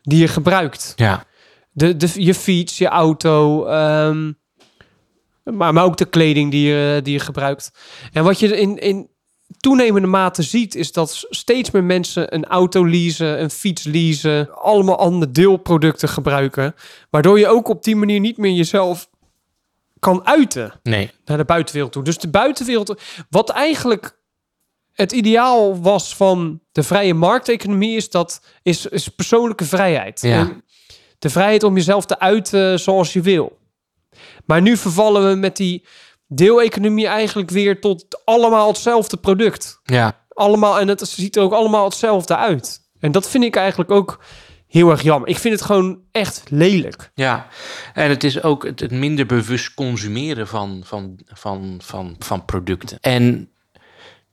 die 0.01 0.19
je 0.19 0.27
gebruikt. 0.27 0.93
Ja. 0.95 1.25
De, 1.71 1.97
de, 1.97 2.11
je 2.13 2.33
fiets, 2.33 2.77
je 2.77 2.87
auto, 2.87 3.67
um, 3.67 4.37
maar, 5.43 5.73
maar 5.73 5.83
ook 5.83 5.97
de 5.97 6.05
kleding 6.05 6.51
die 6.51 6.67
je, 6.67 6.99
die 7.03 7.13
je 7.13 7.19
gebruikt. 7.19 7.71
En 8.13 8.23
wat 8.23 8.39
je 8.39 8.57
in, 8.57 8.77
in 8.77 9.09
toenemende 9.57 10.07
mate 10.07 10.43
ziet, 10.43 10.75
is 10.75 10.91
dat 10.91 11.25
steeds 11.29 11.71
meer 11.71 11.83
mensen 11.83 12.33
een 12.33 12.45
auto 12.45 12.87
leasen, 12.87 13.41
een 13.41 13.49
fiets 13.49 13.83
leasen, 13.83 14.55
allemaal 14.55 14.97
andere 14.97 15.31
deelproducten 15.31 16.09
gebruiken. 16.09 16.75
Waardoor 17.09 17.39
je 17.39 17.47
ook 17.47 17.67
op 17.67 17.83
die 17.83 17.95
manier 17.95 18.19
niet 18.19 18.37
meer 18.37 18.51
jezelf 18.51 19.09
kan 19.99 20.25
uiten 20.25 20.79
nee. 20.83 21.11
naar 21.25 21.37
de 21.37 21.45
buitenwereld 21.45 21.91
toe. 21.91 22.03
Dus 22.03 22.17
de 22.17 22.29
buitenwereld, 22.29 23.01
wat 23.29 23.49
eigenlijk 23.49 24.19
het 24.91 25.11
ideaal 25.11 25.81
was 25.81 26.15
van 26.15 26.59
de 26.71 26.83
vrije 26.83 27.13
markteconomie, 27.13 27.95
is 27.95 28.09
dat 28.09 28.41
is, 28.61 28.85
is 28.85 29.07
persoonlijke 29.07 29.65
vrijheid. 29.65 30.21
Ja. 30.21 30.61
de 31.19 31.29
vrijheid 31.29 31.63
om 31.63 31.75
jezelf 31.75 32.05
te 32.05 32.19
uiten 32.19 32.79
zoals 32.79 33.13
je 33.13 33.21
wil. 33.21 33.57
Maar 34.45 34.61
nu 34.61 34.77
vervallen 34.77 35.29
we 35.29 35.35
met 35.35 35.57
die 35.57 35.85
deeleconomie 36.27 37.07
eigenlijk 37.07 37.49
weer 37.49 37.81
tot 37.81 38.21
allemaal 38.25 38.67
hetzelfde 38.67 39.17
product. 39.17 39.79
Ja. 39.83 40.25
Allemaal, 40.29 40.79
en 40.79 40.87
het 40.87 41.07
ziet 41.07 41.35
er 41.35 41.41
ook 41.41 41.53
allemaal 41.53 41.85
hetzelfde 41.85 42.35
uit. 42.35 42.79
En 42.99 43.11
dat 43.11 43.29
vind 43.29 43.43
ik 43.43 43.55
eigenlijk 43.55 43.91
ook 43.91 44.19
heel 44.67 44.89
erg 44.91 45.01
jammer. 45.01 45.29
Ik 45.29 45.37
vind 45.37 45.53
het 45.53 45.63
gewoon 45.63 45.99
echt 46.11 46.43
lelijk. 46.49 47.11
Ja, 47.13 47.47
en 47.93 48.09
het 48.09 48.23
is 48.23 48.43
ook 48.43 48.65
het, 48.65 48.91
minder 48.91 49.25
bewust 49.25 49.73
consumeren 49.73 50.47
van, 50.47 50.81
van, 50.85 51.19
van, 51.25 51.79
van, 51.83 52.15
van 52.19 52.45
producten. 52.45 52.97
En 53.01 53.49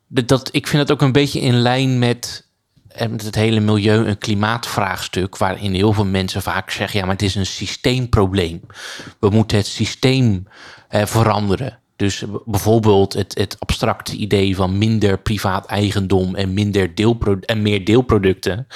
dat, 0.07 0.49
ik 0.53 0.66
vind 0.66 0.83
het 0.83 0.92
ook 0.92 1.03
een 1.03 1.12
beetje 1.12 1.40
in 1.40 1.55
lijn 1.55 1.99
met, 1.99 2.49
eh, 2.88 3.09
met 3.09 3.23
het 3.23 3.35
hele 3.35 3.61
milieu- 3.61 4.07
en 4.07 4.18
klimaatvraagstuk, 4.18 5.37
waarin 5.37 5.75
heel 5.75 5.92
veel 5.92 6.05
mensen 6.05 6.42
vaak 6.42 6.70
zeggen: 6.70 6.99
ja, 6.99 7.05
maar 7.05 7.14
het 7.14 7.25
is 7.25 7.35
een 7.35 7.47
systeemprobleem. 7.47 8.61
We 9.18 9.29
moeten 9.29 9.57
het 9.57 9.66
systeem 9.66 10.47
eh, 10.88 11.07
veranderen. 11.07 11.79
Dus 11.97 12.25
bijvoorbeeld 12.44 13.12
het, 13.12 13.38
het 13.38 13.57
abstracte 13.59 14.16
idee 14.16 14.57
van 14.57 14.79
minder 14.79 15.18
privaat 15.18 15.66
eigendom 15.66 16.35
en, 16.35 16.55
minder 16.55 16.94
deelpro 16.94 17.38
en 17.40 17.62
meer 17.62 17.85
deelproducten. 17.85 18.66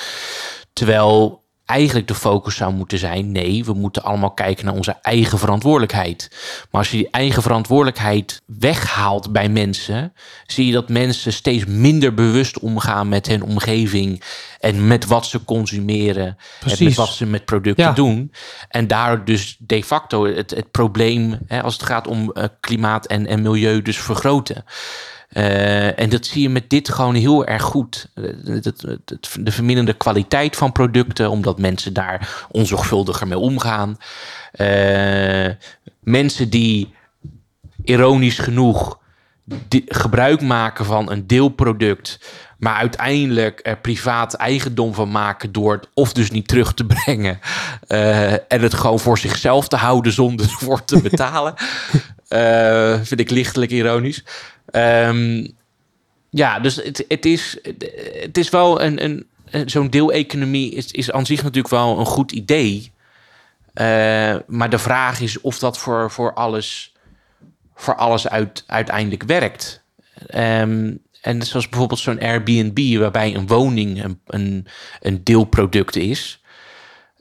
Terwijl 0.72 1.42
eigenlijk 1.68 2.08
de 2.08 2.14
focus 2.14 2.56
zou 2.56 2.72
moeten 2.72 2.98
zijn: 2.98 3.32
nee, 3.32 3.64
we 3.64 3.72
moeten 3.72 4.02
allemaal 4.02 4.30
kijken 4.30 4.64
naar 4.64 4.74
onze 4.74 4.96
eigen 5.02 5.38
verantwoordelijkheid. 5.38 6.28
Maar 6.70 6.80
als 6.80 6.90
je 6.90 6.96
die 6.96 7.10
eigen 7.10 7.42
verantwoordelijkheid 7.42 8.42
weghaalt 8.46 9.32
bij 9.32 9.48
mensen, 9.48 10.12
zie 10.46 10.66
je 10.66 10.72
dat 10.72 10.88
mensen 10.88 11.32
steeds 11.32 11.64
minder 11.64 12.14
bewust 12.14 12.58
omgaan 12.58 13.08
met 13.08 13.26
hun 13.26 13.42
omgeving 13.42 14.22
en 14.60 14.86
met 14.86 15.06
wat 15.06 15.26
ze 15.26 15.44
consumeren 15.44 16.36
en 16.64 16.84
met 16.84 16.94
wat 16.94 17.12
ze 17.12 17.26
met 17.26 17.44
producten 17.44 17.94
doen. 17.94 18.32
En 18.68 18.86
daar 18.86 19.24
dus 19.24 19.56
de 19.58 19.84
facto 19.84 20.26
het, 20.26 20.50
het 20.50 20.70
probleem, 20.70 21.38
hè, 21.46 21.62
als 21.62 21.74
het 21.74 21.82
gaat 21.82 22.06
om 22.06 22.30
uh, 22.34 22.44
klimaat 22.60 23.06
en, 23.06 23.26
en 23.26 23.42
milieu, 23.42 23.82
dus 23.82 23.98
vergroten. 23.98 24.64
Uh, 25.32 25.98
en 25.98 26.08
dat 26.08 26.26
zie 26.26 26.42
je 26.42 26.48
met 26.48 26.70
dit 26.70 26.88
gewoon 26.88 27.14
heel 27.14 27.46
erg 27.46 27.62
goed. 27.62 28.08
Uh, 28.14 28.62
de 29.40 29.52
verminderde 29.52 29.92
kwaliteit 29.92 30.56
van 30.56 30.72
producten, 30.72 31.30
omdat 31.30 31.58
mensen 31.58 31.92
daar 31.92 32.46
onzorgvuldiger 32.50 33.26
mee 33.26 33.38
omgaan. 33.38 33.96
Uh, 34.56 35.48
mensen 36.00 36.50
die 36.50 36.94
ironisch 37.84 38.38
genoeg 38.38 38.98
gebruik 39.86 40.40
maken 40.40 40.84
van 40.84 41.10
een 41.10 41.26
deelproduct, 41.26 42.20
maar 42.58 42.74
uiteindelijk 42.74 43.60
er 43.62 43.78
privaat 43.78 44.34
eigendom 44.34 44.94
van 44.94 45.10
maken 45.10 45.52
door 45.52 45.72
het 45.72 45.88
of 45.94 46.12
dus 46.12 46.30
niet 46.30 46.48
terug 46.48 46.74
te 46.74 46.86
brengen 46.86 47.40
en 48.48 48.62
het 48.62 48.74
gewoon 48.74 49.00
voor 49.00 49.18
zichzelf 49.18 49.68
te 49.68 49.76
houden 49.76 50.12
zonder 50.12 50.46
ervoor 50.50 50.84
te 50.84 51.02
betalen. 51.02 51.54
vind 53.08 53.20
ik 53.20 53.30
lichtelijk 53.30 53.70
ironisch. 53.70 54.24
Um, 54.72 55.56
ja, 56.30 56.60
dus 56.60 56.76
het, 56.76 57.04
het, 57.08 57.26
is, 57.26 57.58
het 58.20 58.38
is 58.38 58.48
wel 58.48 58.82
een, 58.82 59.04
een, 59.04 59.26
zo'n 59.70 59.90
deeleconomie 59.90 60.74
is, 60.74 60.90
is 60.90 61.10
aan 61.10 61.26
zich 61.26 61.42
natuurlijk 61.42 61.74
wel 61.74 61.98
een 61.98 62.06
goed 62.06 62.32
idee. 62.32 62.92
Uh, 63.74 64.36
maar 64.46 64.70
de 64.70 64.78
vraag 64.78 65.20
is 65.20 65.40
of 65.40 65.58
dat 65.58 65.78
voor, 65.78 66.10
voor 66.10 66.34
alles, 66.34 66.94
voor 67.74 67.94
alles 67.94 68.28
uit, 68.28 68.64
uiteindelijk 68.66 69.22
werkt. 69.22 69.82
Um, 70.34 71.00
en 71.20 71.42
zoals 71.42 71.68
bijvoorbeeld 71.68 72.00
zo'n 72.00 72.20
Airbnb, 72.20 72.98
waarbij 72.98 73.34
een 73.34 73.46
woning 73.46 74.04
een, 74.04 74.20
een, 74.26 74.66
een 75.00 75.24
deelproduct 75.24 75.96
is, 75.96 76.42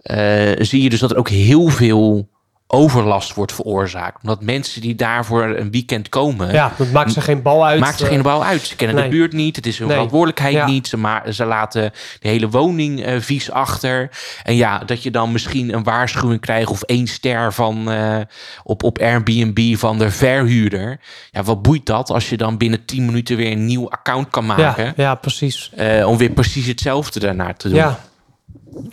uh, 0.03 0.51
zie 0.60 0.83
je 0.83 0.89
dus 0.89 0.99
dat 0.99 1.12
er 1.12 1.17
ook 1.17 1.29
heel 1.29 1.67
veel 1.67 2.29
overlast 2.67 3.34
wordt 3.34 3.53
veroorzaakt. 3.53 4.21
Omdat 4.21 4.41
mensen 4.41 4.82
die 4.82 4.95
daarvoor 4.95 5.43
een 5.43 5.71
weekend 5.71 6.10
komen... 6.10 6.51
Ja, 6.51 6.73
dat 6.77 6.91
maakt 6.91 7.12
ze 7.12 7.21
geen 7.21 7.41
bal 7.41 7.65
uit. 7.65 7.80
Maakt 7.80 7.97
ze 7.97 8.06
geen 8.06 8.21
bal 8.21 8.43
uit. 8.43 8.62
Ze 8.62 8.75
kennen 8.75 9.03
de 9.03 9.10
buurt 9.10 9.34
niet. 9.34 9.56
Het 9.56 9.65
is 9.65 9.80
hun 9.80 9.89
verantwoordelijkheid 9.89 10.65
niet. 10.65 10.88
Ze, 10.88 10.97
maar, 10.97 11.34
ze 11.34 11.45
laten 11.45 11.91
de 12.19 12.27
hele 12.27 12.49
woning 12.49 13.08
uh, 13.08 13.19
vies 13.19 13.51
achter. 13.51 14.10
En 14.43 14.56
ja, 14.56 14.80
dat 14.80 15.03
je 15.03 15.12
dan 15.12 15.32
misschien 15.32 15.73
een 15.73 15.84
waarschuwing 15.84 16.41
krijgt... 16.41 16.69
of 16.69 16.82
één 16.82 17.08
ster 17.08 17.53
van, 17.53 17.91
uh, 17.91 18.19
op, 18.63 18.84
op 18.84 18.99
Airbnb 18.99 19.75
van 19.75 19.97
de 19.97 20.12
verhuurder. 20.12 20.99
Ja, 21.32 21.43
wat 21.43 21.62
boeit 21.62 21.86
dat 21.86 22.10
als 22.10 22.30
je 22.30 22.38
dan 22.38 22.58
binnen 22.58 22.86
10 22.86 23.06
minuten 23.06 23.38
weer 23.38 23.51
een 23.51 23.65
nieuw 23.65 23.89
account 23.89 24.30
kan 24.30 24.45
maken? 24.45 24.86
Ja, 24.86 24.93
ja 24.95 25.15
precies. 25.15 25.71
Uh, 25.77 26.08
om 26.08 26.17
weer 26.17 26.32
precies 26.32 26.67
hetzelfde 26.67 27.19
daarnaar 27.19 27.56
te 27.56 27.67
doen. 27.67 27.77
Ja. 27.77 27.99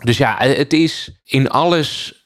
Dus 0.03 0.17
ja, 0.17 0.37
het 0.39 0.73
is 0.73 1.11
in 1.25 1.51
alles 1.51 2.23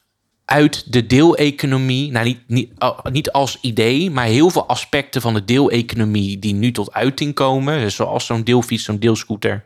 uit 0.49 0.93
de 0.93 1.05
deeleconomie, 1.05 2.11
nou 2.11 2.25
niet, 2.25 2.39
niet, 2.47 2.71
oh, 2.79 2.99
niet 3.11 3.31
als 3.31 3.57
idee, 3.61 4.11
maar 4.11 4.25
heel 4.25 4.49
veel 4.49 4.67
aspecten 4.67 5.21
van 5.21 5.33
de 5.33 5.45
deeleconomie 5.45 6.39
die 6.39 6.53
nu 6.53 6.71
tot 6.71 6.93
uiting 6.93 7.33
komen, 7.33 7.79
dus 7.79 7.95
zoals 7.95 8.25
zo'n 8.25 8.43
deelfiets, 8.43 8.83
zo'n 8.83 8.99
deelscooter 8.99 9.63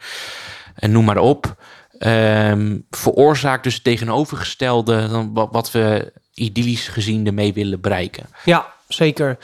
en 0.75 0.91
noem 0.91 1.05
maar 1.05 1.17
op, 1.17 1.55
um, 1.99 2.85
veroorzaakt 2.89 3.63
dus 3.63 3.81
tegenovergestelde 3.81 5.07
dan 5.07 5.33
wat, 5.33 5.49
wat 5.51 5.71
we 5.71 6.11
idyllisch 6.33 6.87
gezien 6.87 7.27
ermee 7.27 7.53
willen 7.53 7.81
bereiken. 7.81 8.25
Ja, 8.45 8.73
zeker. 8.87 9.37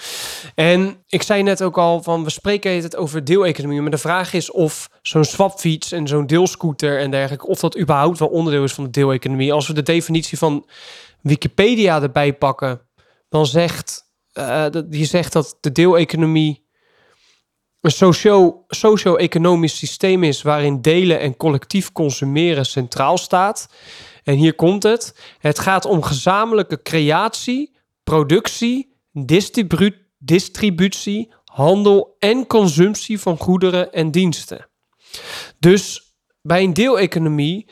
En 0.56 0.98
ik 1.08 1.22
zei 1.22 1.44
net 1.44 1.64
ook 1.64 1.78
al 1.78 2.04
van 2.04 2.24
we 2.24 2.30
spreken 2.30 2.82
het 2.82 2.96
over 2.96 3.24
deeleconomie, 3.24 3.82
maar 3.82 3.92
de 3.92 3.98
vraag 3.98 4.34
is 4.34 4.52
of 4.52 4.90
zo'n 5.02 5.24
swapfiets 5.24 5.92
en 5.92 6.08
zo'n 6.08 6.28
deelscooter 6.28 7.00
en 7.00 7.12
dergelijke, 7.12 7.48
of 7.48 7.60
dat 7.60 7.78
überhaupt 7.78 8.20
wel 8.20 8.28
onderdeel 8.28 8.64
is 8.64 8.74
van 8.74 8.84
de 8.84 8.90
deeleconomie. 8.90 9.54
Als 9.54 9.68
we 9.68 9.74
de 9.74 9.84
definitie 9.84 10.38
van 10.38 10.66
Wikipedia 11.22 12.02
erbij 12.02 12.34
pakken, 12.34 12.82
dan 13.30 13.46
zegt 13.46 14.08
uh, 14.34 14.66
die 14.86 15.06
zegt 15.06 15.34
dat 15.34 15.58
de 15.60 15.72
deeleconomie 15.72 16.68
een 17.82 17.92
socio- 17.92 18.64
socio-economisch 18.68 19.78
systeem 19.78 20.24
is 20.24 20.42
waarin 20.42 20.82
delen 20.82 21.20
en 21.20 21.38
collectief 21.38 21.92
consumeren 21.92 22.66
centraal 22.66 23.18
staat. 23.18 23.70
En 24.24 24.36
hier 24.36 24.56
komt 24.56 24.84
het. 24.84 25.16
Het 25.38 25.60
gaat 25.60 25.86
om 25.86 26.04
gezamenlijke 26.04 26.82
creatie, 26.82 27.78
productie, 28.04 28.96
distribu 29.12 30.08
distributie, 30.18 31.34
handel 31.46 32.16
en 32.20 32.48
consumptie 32.48 33.20
van 33.20 33.38
goederen 33.38 33.94
en 33.94 34.12
diensten. 34.12 34.68
Dus 35.60 36.14
bij 36.42 36.64
een 36.64 36.74
deeleconomie, 36.74 37.70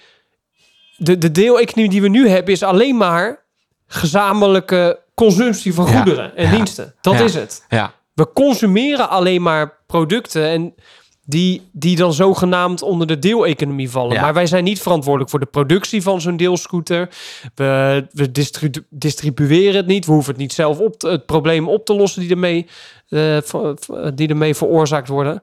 de, 0.97 1.17
de 1.17 1.31
deeleconomie 1.31 1.89
die 1.89 2.01
we 2.01 2.07
nu 2.07 2.27
hebben, 2.27 2.53
is 2.53 2.63
alleen 2.63 2.97
maar 2.97 3.45
gezamenlijke 3.87 4.99
consumptie 5.15 5.73
van 5.73 5.87
goederen 5.87 6.35
en 6.35 6.51
diensten. 6.51 6.95
Dat 7.01 7.19
is 7.19 7.33
het. 7.33 7.65
Ja. 7.69 7.93
We 8.13 8.31
consumeren 8.33 9.09
alleen 9.09 9.41
maar 9.41 9.77
producten 9.85 10.43
en 10.43 10.75
die, 11.23 11.69
die 11.71 11.95
dan 11.95 12.13
zogenaamd 12.13 12.81
onder 12.81 13.07
de 13.07 13.19
deeleconomie 13.19 13.89
vallen. 13.89 14.21
Maar 14.21 14.33
wij 14.33 14.45
zijn 14.45 14.63
niet 14.63 14.81
verantwoordelijk 14.81 15.29
voor 15.29 15.39
de 15.39 15.45
productie 15.45 16.01
van 16.01 16.21
zo'n 16.21 16.37
deelscooter. 16.37 17.09
We, 17.55 18.07
we 18.11 18.31
distribueren 18.89 19.75
het 19.75 19.87
niet. 19.87 20.05
We 20.05 20.11
hoeven 20.11 20.31
het 20.31 20.41
niet 20.41 20.53
zelf 20.53 20.79
op 20.79 20.99
te, 20.99 21.07
het 21.07 21.25
probleem 21.25 21.69
op 21.69 21.85
te 21.85 21.95
lossen 21.95 22.21
die 22.21 22.31
ermee, 22.31 22.67
uh, 23.09 23.37
die 24.15 24.27
ermee 24.27 24.55
veroorzaakt 24.55 25.07
worden. 25.07 25.41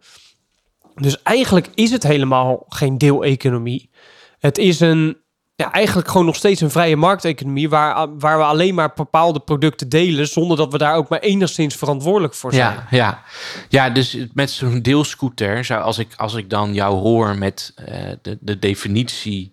Dus 0.95 1.23
eigenlijk 1.23 1.69
is 1.75 1.91
het 1.91 2.03
helemaal 2.03 2.65
geen 2.69 2.99
deeleconomie. 2.99 3.91
Het 4.39 4.59
is 4.59 4.81
een 4.81 5.17
ja, 5.57 5.73
eigenlijk 5.73 6.09
gewoon 6.09 6.27
nog 6.27 6.37
steeds 6.37 6.61
een 6.61 6.71
vrije 6.71 6.97
markteconomie 6.97 7.69
waar, 7.69 8.19
waar 8.19 8.39
we 8.39 8.45
alleen 8.45 8.75
maar 8.75 8.93
bepaalde 8.95 9.41
producten 9.41 9.89
delen 9.89 10.29
zonder 10.29 10.57
dat 10.57 10.73
we 10.73 10.79
daar 10.79 10.95
ook 10.95 11.09
maar 11.09 11.19
enigszins 11.19 11.75
verantwoordelijk 11.75 12.35
voor 12.35 12.53
zijn. 12.53 12.73
Ja, 12.73 12.87
ja. 12.91 13.23
ja 13.69 13.91
dus 13.91 14.17
met 14.33 14.51
zo'n 14.51 14.83
deelscooter, 14.83 15.65
zou, 15.65 15.83
als, 15.83 15.99
ik, 15.99 16.09
als 16.17 16.35
ik 16.35 16.51
dan 16.51 16.75
jou 16.75 16.95
hoor 16.95 17.39
met 17.39 17.75
uh, 17.79 17.87
de, 18.23 18.39
de 18.41 18.59
definitie, 18.59 19.53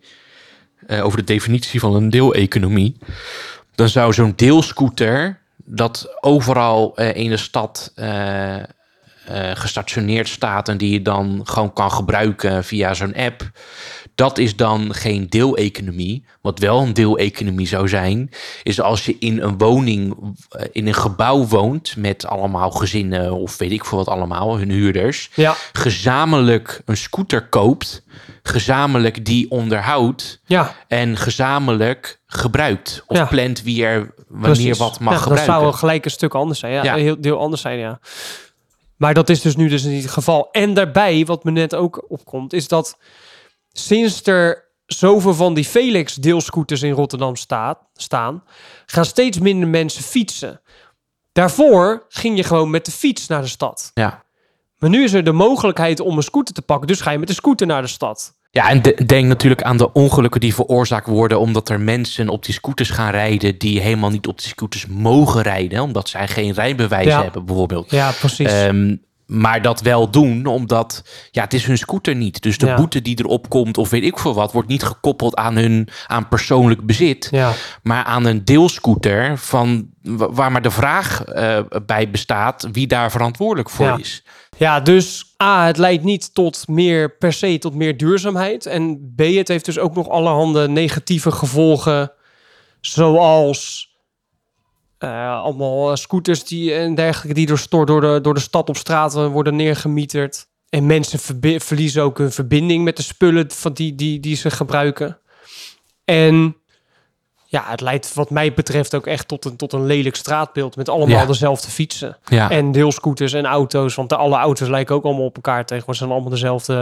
uh, 0.88 1.06
over 1.06 1.18
de 1.18 1.24
definitie 1.24 1.80
van 1.80 1.96
een 1.96 2.10
deeleconomie, 2.10 2.98
dan 3.76 3.90
zou 3.90 4.14
zo'n 4.14 4.34
deelscooter 4.36 5.40
dat 5.66 6.18
overal 6.20 6.94
uh, 6.96 7.16
in 7.16 7.30
de 7.30 7.38
stad 7.38 7.94
gestationeerd 9.54 10.28
staat 10.28 10.70
en 10.70 10.78
die 10.78 10.92
je 10.92 11.02
dan 11.02 11.42
gewoon 11.44 11.74
kan 11.74 11.92
gebruiken 11.92 12.64
via 12.64 12.94
zo'n 12.94 13.16
app 13.16 13.52
dat 14.22 14.38
is 14.38 14.56
dan 14.56 14.94
geen 14.94 15.30
deeleconomie. 15.30 16.26
Wat 16.42 16.60
wel 16.60 16.82
een 16.82 16.94
deeleconomie 16.94 17.68
zou 17.68 17.88
zijn, 17.88 18.30
is 18.64 18.82
als 18.82 19.06
je 19.06 19.16
in 19.20 19.42
een 19.42 19.58
woning, 19.58 20.16
eh, 20.50 20.66
in 20.72 20.88
een 20.88 20.94
gebouw 20.94 21.46
woont 21.46 21.96
met 21.98 22.26
allemaal 22.26 22.72
gezinnen 22.72 23.34
of 23.34 23.58
weet 23.58 23.72
ik 23.72 23.86
veel 23.86 23.98
wat 23.98 24.08
allemaal, 24.08 24.58
hun 24.58 24.70
huurders, 24.70 25.30
ja. 25.34 25.56
gezamenlijk 25.72 26.82
een 26.86 26.98
scooter 26.98 27.48
koopt, 27.48 28.04
gezamenlijk 28.44 29.26
die 29.26 29.52
onderhoudt 29.52 30.42
ja. 30.46 30.76
en 30.88 31.18
gezamenlijk 31.18 32.22
gebruikt 32.26 33.04
of 33.08 33.30
plant 33.30 33.64
wie 33.64 33.86
er 33.86 34.14
wanneer 34.28 34.76
wat 34.76 35.00
mag 35.00 35.22
gebruiken. 35.22 35.54
Dat 35.54 35.62
zou 35.62 35.74
gelijk 35.74 36.06
een 36.06 36.12
stuk 36.12 36.34
anders 36.34 36.60
zijn. 36.60 36.84
Ja, 36.84 36.96
heel 36.96 37.22
deel 37.22 37.40
anders 37.40 37.62
zijn. 37.62 37.78
Ja. 37.78 38.00
Maar 38.98 39.14
dat 39.14 39.30
is 39.30 39.42
dus 39.42 39.56
nu 39.56 39.68
dus 39.68 39.84
niet 39.84 40.04
het 40.04 40.12
geval. 40.12 40.50
En 40.52 40.74
daarbij, 40.74 41.26
wat 41.26 41.44
me 41.44 41.52
net 41.52 41.76
ook 41.76 42.06
opkomt, 42.08 42.54
is 42.54 42.68
dat 42.68 42.98
sinds 43.72 44.24
er 44.24 44.70
zoveel 44.86 45.34
van 45.34 45.54
die 45.54 45.66
Felix 45.66 46.16
deelscooters 46.16 46.82
in 46.82 46.92
Rotterdam 46.92 47.36
staat, 47.36 47.80
staan, 47.94 48.44
gaan 48.86 49.06
steeds 49.06 49.40
minder 49.40 49.70
mensen 49.70 50.04
fietsen. 50.04 50.62
Daarvoor 51.32 52.06
ging 52.10 52.38
je 52.38 52.44
gewoon 52.44 52.70
met 52.70 52.86
de 52.86 52.92
fiets 52.92 53.28
naar 53.28 53.42
de 53.42 53.48
stad. 53.48 53.92
Ja. 53.94 54.24
Maar 54.78 54.90
nu 54.90 55.04
is 55.04 55.14
er 55.14 55.24
de 55.24 55.32
mogelijkheid 55.32 56.00
om 56.00 56.18
een 56.18 56.24
scooter 56.24 56.54
te 56.54 56.62
pakken, 56.62 56.88
dus 56.88 57.02
ga 57.02 57.12
je 57.12 57.18
met 57.18 57.28
de 57.28 57.34
scooter 57.34 57.68
naar 57.68 57.82
de 57.82 57.88
stad. 57.88 58.40
Ja, 58.52 58.70
en 58.70 58.82
denk 59.06 59.28
natuurlijk 59.28 59.64
aan 59.64 59.78
de 59.78 59.94
ongelukken 59.94 60.42
die 60.42 60.54
veroorzaakt 60.54 61.08
worden 61.08 61.40
omdat 61.40 61.70
er 61.70 61.80
mensen 61.80 62.30
op 62.30 62.46
die 62.46 62.54
scooters 62.54 62.90
gaan 62.90 63.12
rijden 63.12 63.58
die 63.58 63.82
helemaal 63.82 64.10
niet 64.10 64.28
op 64.28 64.38
die 64.38 64.48
scooters 64.48 64.88
mogen 64.88 65.42
rijden, 65.42 65.82
omdat 65.82 66.10
zij 66.10 66.28
geen 66.28 66.54
rijbewijs 66.54 67.14
hebben 67.14 67.46
bijvoorbeeld. 67.46 67.92
Ja, 67.92 68.12
precies. 68.12 68.54
Um, 68.54 69.04
maar 69.32 69.62
dat 69.62 69.82
wel 69.82 70.10
doen, 70.10 70.46
omdat 70.46 71.04
ja, 71.32 71.44
het 71.44 71.54
is 71.54 71.66
hun 71.66 71.78
scooter 71.78 72.16
niet. 72.16 72.42
Dus 72.42 72.58
de 72.58 72.74
boete 72.74 73.02
die 73.02 73.20
erop 73.20 73.50
komt, 73.50 73.78
of 73.78 73.90
weet 73.90 74.04
ik 74.04 74.20
veel 74.20 74.34
wat, 74.34 74.52
wordt 74.52 74.68
niet 74.68 74.84
gekoppeld 74.84 75.36
aan 75.36 75.56
hun 75.56 75.90
aan 76.08 76.28
persoonlijk 76.28 76.86
bezit. 76.86 77.28
Ja. 77.32 77.52
Maar 77.84 78.04
aan 78.04 78.26
een 78.26 78.46
deelscooter 78.46 79.38
van 79.38 79.90
waar 80.04 80.52
maar 80.52 80.62
de 80.62 80.72
vraag 80.72 81.24
uh, 81.28 81.60
bij 81.86 82.10
bestaat 82.10 82.68
wie 82.72 82.88
daar 82.88 83.12
verantwoordelijk 83.12 83.70
voor 83.70 83.86
ja. 83.86 83.98
is. 83.98 84.24
Ja, 84.58 84.80
dus 84.80 85.36
A, 85.44 85.66
het 85.66 85.78
leidt 85.78 86.04
niet 86.04 86.34
tot 86.34 86.68
meer 86.68 87.16
per 87.18 87.34
se 87.34 87.58
tot 87.58 87.76
meer 87.76 87.98
duurzaamheid. 87.98 88.66
En 88.66 89.14
B, 89.16 89.20
het 89.20 89.48
heeft 89.48 89.66
dus 89.66 89.80
ook 89.80 89.96
nog 89.96 90.10
allerhande 90.10 90.68
negatieve 90.68 91.32
gevolgen. 91.32 92.12
Zoals 92.80 93.91
uh, 95.04 95.42
allemaal 95.42 95.92
eh, 95.92 95.96
scooters 95.96 96.44
die, 96.44 96.74
en 96.74 96.96
dergelijke 96.96 97.34
die 97.34 97.58
door, 97.70 97.86
door, 97.86 98.02
de, 98.02 98.20
door 98.22 98.34
de 98.34 98.40
stad 98.40 98.70
op 98.70 98.78
straat 98.78 99.14
worden 99.14 99.56
neergemieterd. 99.56 100.50
En 100.70 100.86
mensen 100.86 101.20
verliezen 101.60 102.04
ook 102.04 102.20
een 102.20 102.32
verbinding 102.32 102.84
met 102.84 102.98
de 102.98 103.04
spullen 103.04 103.52
van 103.52 103.74
die, 103.74 103.96
die, 103.96 104.20
die 104.20 104.36
ze 104.36 104.50
gebruiken. 104.50 105.18
En 106.06 106.56
ja, 107.46 107.64
het 107.68 107.82
leidt 107.82 108.14
wat 108.14 108.30
mij 108.30 108.54
betreft 108.54 108.96
ook 108.96 109.08
echt 109.08 109.28
tot 109.28 109.46
een, 109.46 109.56
tot 109.56 109.74
een 109.74 109.86
lelijk 109.86 110.16
straatbeeld 110.16 110.76
met 110.76 110.90
allemaal 110.90 111.26
dezelfde 111.26 111.72
fietsen. 111.72 112.18
Ja. 112.26 112.50
En 112.50 112.72
deelscooters 112.72 113.34
en 113.34 113.46
auto's, 113.46 113.96
want 113.96 114.10
de, 114.10 114.16
alle 114.16 114.38
auto's 114.38 114.68
lijken 114.68 114.96
ook 114.96 115.04
allemaal 115.04 115.26
op 115.26 115.36
elkaar 115.36 115.66
tegenwoordig. 115.66 115.98
zijn 115.98 116.12
allemaal 116.12 116.30
dezelfde, 116.30 116.74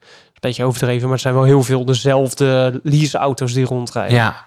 een 0.00 0.40
beetje 0.40 0.64
overdreven, 0.64 1.02
maar 1.02 1.12
het 1.12 1.20
zijn 1.20 1.34
wel 1.34 1.44
heel 1.44 1.62
veel 1.62 1.84
dezelfde 1.84 2.80
leaseauto's 2.82 3.52
die 3.52 3.64
rondrijden. 3.64 4.16
Ja, 4.16 4.46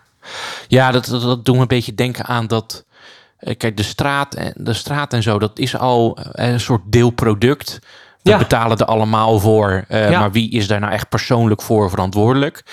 ja, 0.68 0.92
dat, 0.92 1.06
dat, 1.06 1.22
dat 1.22 1.46
doet 1.46 1.56
me 1.56 1.62
een 1.62 1.68
beetje 1.68 1.96
denken 1.96 2.26
aan 2.26 2.48
dat. 2.48 2.86
Eh, 3.38 3.58
kijk, 3.58 3.78
de 3.78 3.84
straat, 3.84 4.36
en, 4.36 4.54
de 4.56 4.74
straat 4.74 5.14
en 5.14 5.24
zo, 5.24 5.40
dat 5.40 5.60
is 5.60 5.78
al 5.78 6.18
eh, 6.18 6.52
een 6.52 6.60
soort 6.60 6.82
deelproduct. 6.86 7.80
We 8.22 8.32
ja. 8.32 8.38
betalen 8.38 8.78
er 8.78 8.86
allemaal 8.86 9.40
voor. 9.40 9.86
Uh, 9.90 10.10
ja. 10.10 10.20
Maar 10.20 10.32
wie 10.32 10.52
is 10.52 10.68
daar 10.68 10.80
nou 10.80 10.94
echt 10.94 11.10
persoonlijk 11.10 11.62
voor 11.62 11.90
verantwoordelijk? 11.90 12.64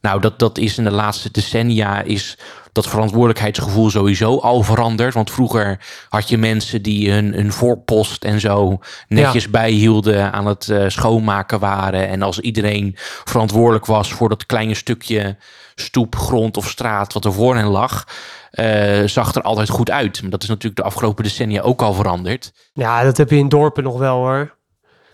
Nou, 0.00 0.20
dat, 0.20 0.38
dat 0.38 0.58
is 0.58 0.78
in 0.78 0.84
de 0.84 0.90
laatste 0.90 1.30
decennia 1.30 2.02
is 2.02 2.38
dat 2.72 2.88
verantwoordelijkheidsgevoel 2.88 3.90
sowieso 3.90 4.38
al 4.38 4.62
veranderd. 4.62 5.14
Want 5.14 5.30
vroeger 5.30 5.78
had 6.08 6.28
je 6.28 6.38
mensen 6.38 6.82
die 6.82 7.10
hun, 7.10 7.34
hun 7.34 7.52
voorpost 7.52 8.24
en 8.24 8.40
zo 8.40 8.78
netjes 9.08 9.44
ja. 9.44 9.50
bijhielden, 9.50 10.32
aan 10.32 10.46
het 10.46 10.68
uh, 10.68 10.84
schoonmaken 10.88 11.58
waren. 11.58 12.08
En 12.08 12.22
als 12.22 12.40
iedereen 12.40 12.92
verantwoordelijk 13.24 13.86
was 13.86 14.12
voor 14.12 14.28
dat 14.28 14.46
kleine 14.46 14.74
stukje 14.74 15.36
stoep, 15.80 16.16
grond 16.16 16.56
of 16.56 16.68
straat 16.68 17.12
wat 17.12 17.24
er 17.24 17.32
voor 17.32 17.56
hen 17.56 17.66
lag, 17.66 18.06
uh, 18.52 19.06
zag 19.06 19.34
er 19.34 19.42
altijd 19.42 19.68
goed 19.68 19.90
uit. 19.90 20.22
Maar 20.22 20.30
dat 20.30 20.42
is 20.42 20.48
natuurlijk 20.48 20.76
de 20.76 20.82
afgelopen 20.82 21.24
decennia 21.24 21.60
ook 21.60 21.82
al 21.82 21.92
veranderd. 21.92 22.52
Ja, 22.72 23.02
dat 23.02 23.16
heb 23.16 23.30
je 23.30 23.36
in 23.36 23.48
dorpen 23.48 23.82
nog 23.82 23.98
wel 23.98 24.16
hoor. 24.16 24.58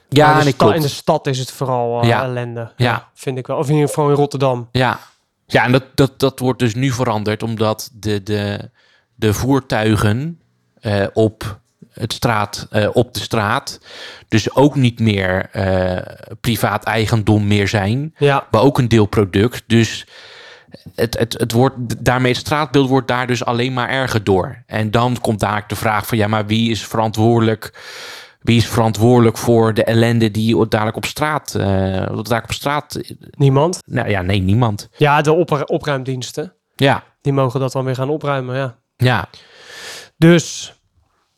Ja, 0.08 0.40
in 0.40 0.54
de, 0.58 0.74
in 0.74 0.80
de 0.80 0.88
stad 0.88 1.26
is 1.26 1.38
het 1.38 1.50
vooral 1.50 2.02
uh, 2.02 2.08
ja. 2.08 2.22
ellende. 2.22 2.60
Ja. 2.60 2.72
ja. 2.76 3.08
vind 3.14 3.38
ik 3.38 3.46
wel. 3.46 3.56
Of 3.56 3.66
in 3.66 3.74
ieder 3.74 3.88
geval 3.88 4.08
in 4.08 4.14
Rotterdam. 4.14 4.68
Ja, 4.72 5.00
ja 5.46 5.64
en 5.64 5.72
dat, 5.72 5.84
dat, 5.94 6.18
dat 6.18 6.38
wordt 6.38 6.58
dus 6.58 6.74
nu 6.74 6.90
veranderd 6.90 7.42
omdat 7.42 7.90
de, 7.92 8.22
de, 8.22 8.70
de 9.14 9.34
voertuigen 9.34 10.40
uh, 10.80 11.06
op 11.12 11.60
het 11.92 12.12
straat, 12.12 12.68
uh, 12.72 12.88
op 12.92 13.14
de 13.14 13.20
straat. 13.20 13.80
Dus 14.28 14.54
ook 14.54 14.74
niet 14.74 15.00
meer 15.00 15.50
uh, 15.52 15.98
privaat 16.40 16.84
eigendom 16.84 17.46
meer 17.46 17.68
zijn. 17.68 18.14
Ja. 18.18 18.46
Maar 18.50 18.60
ook 18.60 18.78
een 18.78 18.88
deelproduct. 18.88 19.62
Dus 19.66 20.06
het, 20.94 21.18
het, 21.18 21.32
het 21.38 21.52
wordt, 21.52 22.04
daarmee 22.04 22.32
het 22.32 22.40
straatbeeld 22.40 22.88
wordt 22.88 23.08
daar 23.08 23.26
dus 23.26 23.44
alleen 23.44 23.72
maar 23.72 23.88
erger 23.88 24.24
door. 24.24 24.62
En 24.66 24.90
dan 24.90 25.20
komt 25.20 25.40
daar 25.40 25.64
de 25.66 25.76
vraag 25.76 26.06
van 26.06 26.18
ja, 26.18 26.26
maar 26.26 26.46
wie 26.46 26.70
is 26.70 26.86
verantwoordelijk? 26.86 27.84
Wie 28.40 28.56
is 28.56 28.66
verantwoordelijk 28.66 29.38
voor 29.38 29.74
de 29.74 29.84
ellende 29.84 30.30
die 30.30 30.68
dadelijk 30.68 30.96
op 30.96 31.04
straat, 31.04 31.54
uh, 31.56 31.64
dadelijk 31.64 32.44
op 32.44 32.52
straat? 32.52 33.00
Niemand. 33.30 33.82
Nou 33.86 34.08
ja, 34.08 34.22
nee, 34.22 34.40
niemand. 34.40 34.88
Ja, 34.96 35.20
de 35.20 35.32
op, 35.32 35.64
opruimdiensten. 35.66 36.54
Ja. 36.76 37.02
Die 37.20 37.32
mogen 37.32 37.60
dat 37.60 37.72
dan 37.72 37.84
weer 37.84 37.94
gaan 37.94 38.10
opruimen, 38.10 38.56
ja. 38.56 38.78
Ja. 38.96 39.28
Dus 40.16 40.74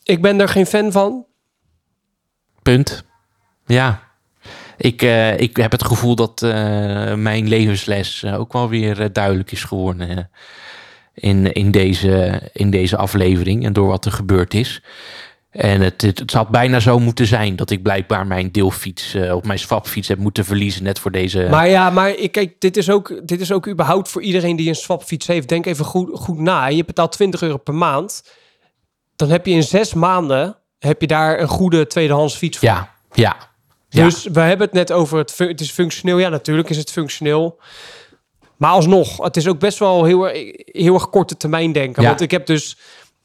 ik 0.03 0.23
ben 0.23 0.41
er 0.41 0.49
geen 0.49 0.67
fan 0.67 0.93
van. 0.93 1.27
Punt. 2.63 3.05
Ja. 3.67 4.08
Ik, 4.79 5.03
uh, 5.03 5.39
ik 5.39 5.57
heb 5.57 5.73
het 5.73 5.85
gevoel 5.85 6.15
dat 6.15 6.43
uh, 6.45 6.51
mijn 7.15 7.49
levensles 7.49 8.23
uh, 8.23 8.39
ook 8.39 8.53
wel 8.53 8.69
weer 8.69 9.13
duidelijk 9.13 9.53
is 9.53 9.65
geworden 9.65 10.31
in, 11.15 11.53
in, 11.53 11.71
deze, 11.71 12.43
in 12.53 12.71
deze 12.71 12.97
aflevering 12.97 13.65
en 13.65 13.73
door 13.73 13.87
wat 13.87 14.05
er 14.05 14.13
gebeurd 14.13 14.55
is. 14.55 14.83
En 15.51 15.81
het, 15.81 16.03
het, 16.03 16.19
het 16.19 16.33
had 16.33 16.49
bijna 16.49 16.81
zo 16.81 16.99
moeten 16.99 17.27
zijn 17.27 17.57
dat 17.57 17.71
ik 17.71 17.83
blijkbaar 17.83 18.27
mijn 18.27 18.53
deelfiets 18.53 19.15
uh, 19.15 19.35
of 19.35 19.43
mijn 19.43 19.59
swapfiets 19.59 20.09
heb 20.09 20.19
moeten 20.19 20.45
verliezen 20.45 20.83
net 20.83 20.99
voor 20.99 21.11
deze. 21.11 21.47
Maar 21.51 21.69
ja, 21.69 21.91
maar 21.91 22.11
ik, 22.11 22.33
kijk, 22.33 22.61
dit 22.61 22.77
is, 22.77 22.91
ook, 22.91 23.21
dit 23.29 23.41
is 23.41 23.53
ook 23.53 23.69
überhaupt 23.69 24.09
voor 24.09 24.23
iedereen 24.23 24.57
die 24.57 24.69
een 24.69 24.75
swapfiets 24.75 25.27
heeft. 25.27 25.49
Denk 25.49 25.67
even 25.67 25.85
goed, 25.85 26.11
goed 26.13 26.39
na. 26.39 26.67
Je 26.67 26.85
betaalt 26.85 27.13
20 27.13 27.43
euro 27.43 27.57
per 27.57 27.75
maand. 27.75 28.25
Dan 29.17 29.31
heb 29.31 29.47
je 29.47 29.53
in 29.53 29.63
zes 29.63 29.95
maanden 29.95 30.57
heb 30.79 31.01
je 31.01 31.07
daar 31.07 31.41
een 31.41 31.49
goede 31.49 31.87
tweedehands 31.87 32.37
fiets 32.37 32.59
voor. 32.59 32.69
Ja, 32.69 32.95
ja. 33.13 33.37
Dus 33.89 34.25
we 34.25 34.41
hebben 34.41 34.67
het 34.67 34.75
net 34.75 34.93
over 34.93 35.19
het, 35.19 35.39
het 35.39 35.61
is 35.61 35.71
functioneel. 35.71 36.19
Ja, 36.19 36.29
natuurlijk 36.29 36.71
is 36.71 36.77
het 36.77 36.91
functioneel. 36.91 37.59
Maar 38.57 38.71
alsnog, 38.71 39.23
het 39.23 39.37
is 39.37 39.49
ook 39.49 39.59
best 39.59 39.79
wel 39.79 40.05
heel, 40.05 40.25
heel 40.65 40.95
erg 40.95 41.11
korte 41.11 41.37
termijn 41.37 41.73
denken. 41.73 42.03
Ja. 42.03 42.09
Want 42.09 42.21
ik 42.21 42.31
heb 42.31 42.47
dus, 42.47 42.79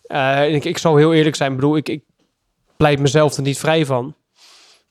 uh, 0.08 0.54
ik, 0.54 0.66
ik 0.66 0.78
zal 0.78 0.96
heel 0.96 1.14
eerlijk 1.14 1.36
zijn, 1.36 1.56
bedoel, 1.56 1.76
ik, 1.76 1.90
ik 1.90 2.04
pleit 2.78 3.00
mezelf 3.00 3.36
er 3.36 3.42
niet 3.42 3.60
vrij 3.60 3.86
van. 3.86 4.16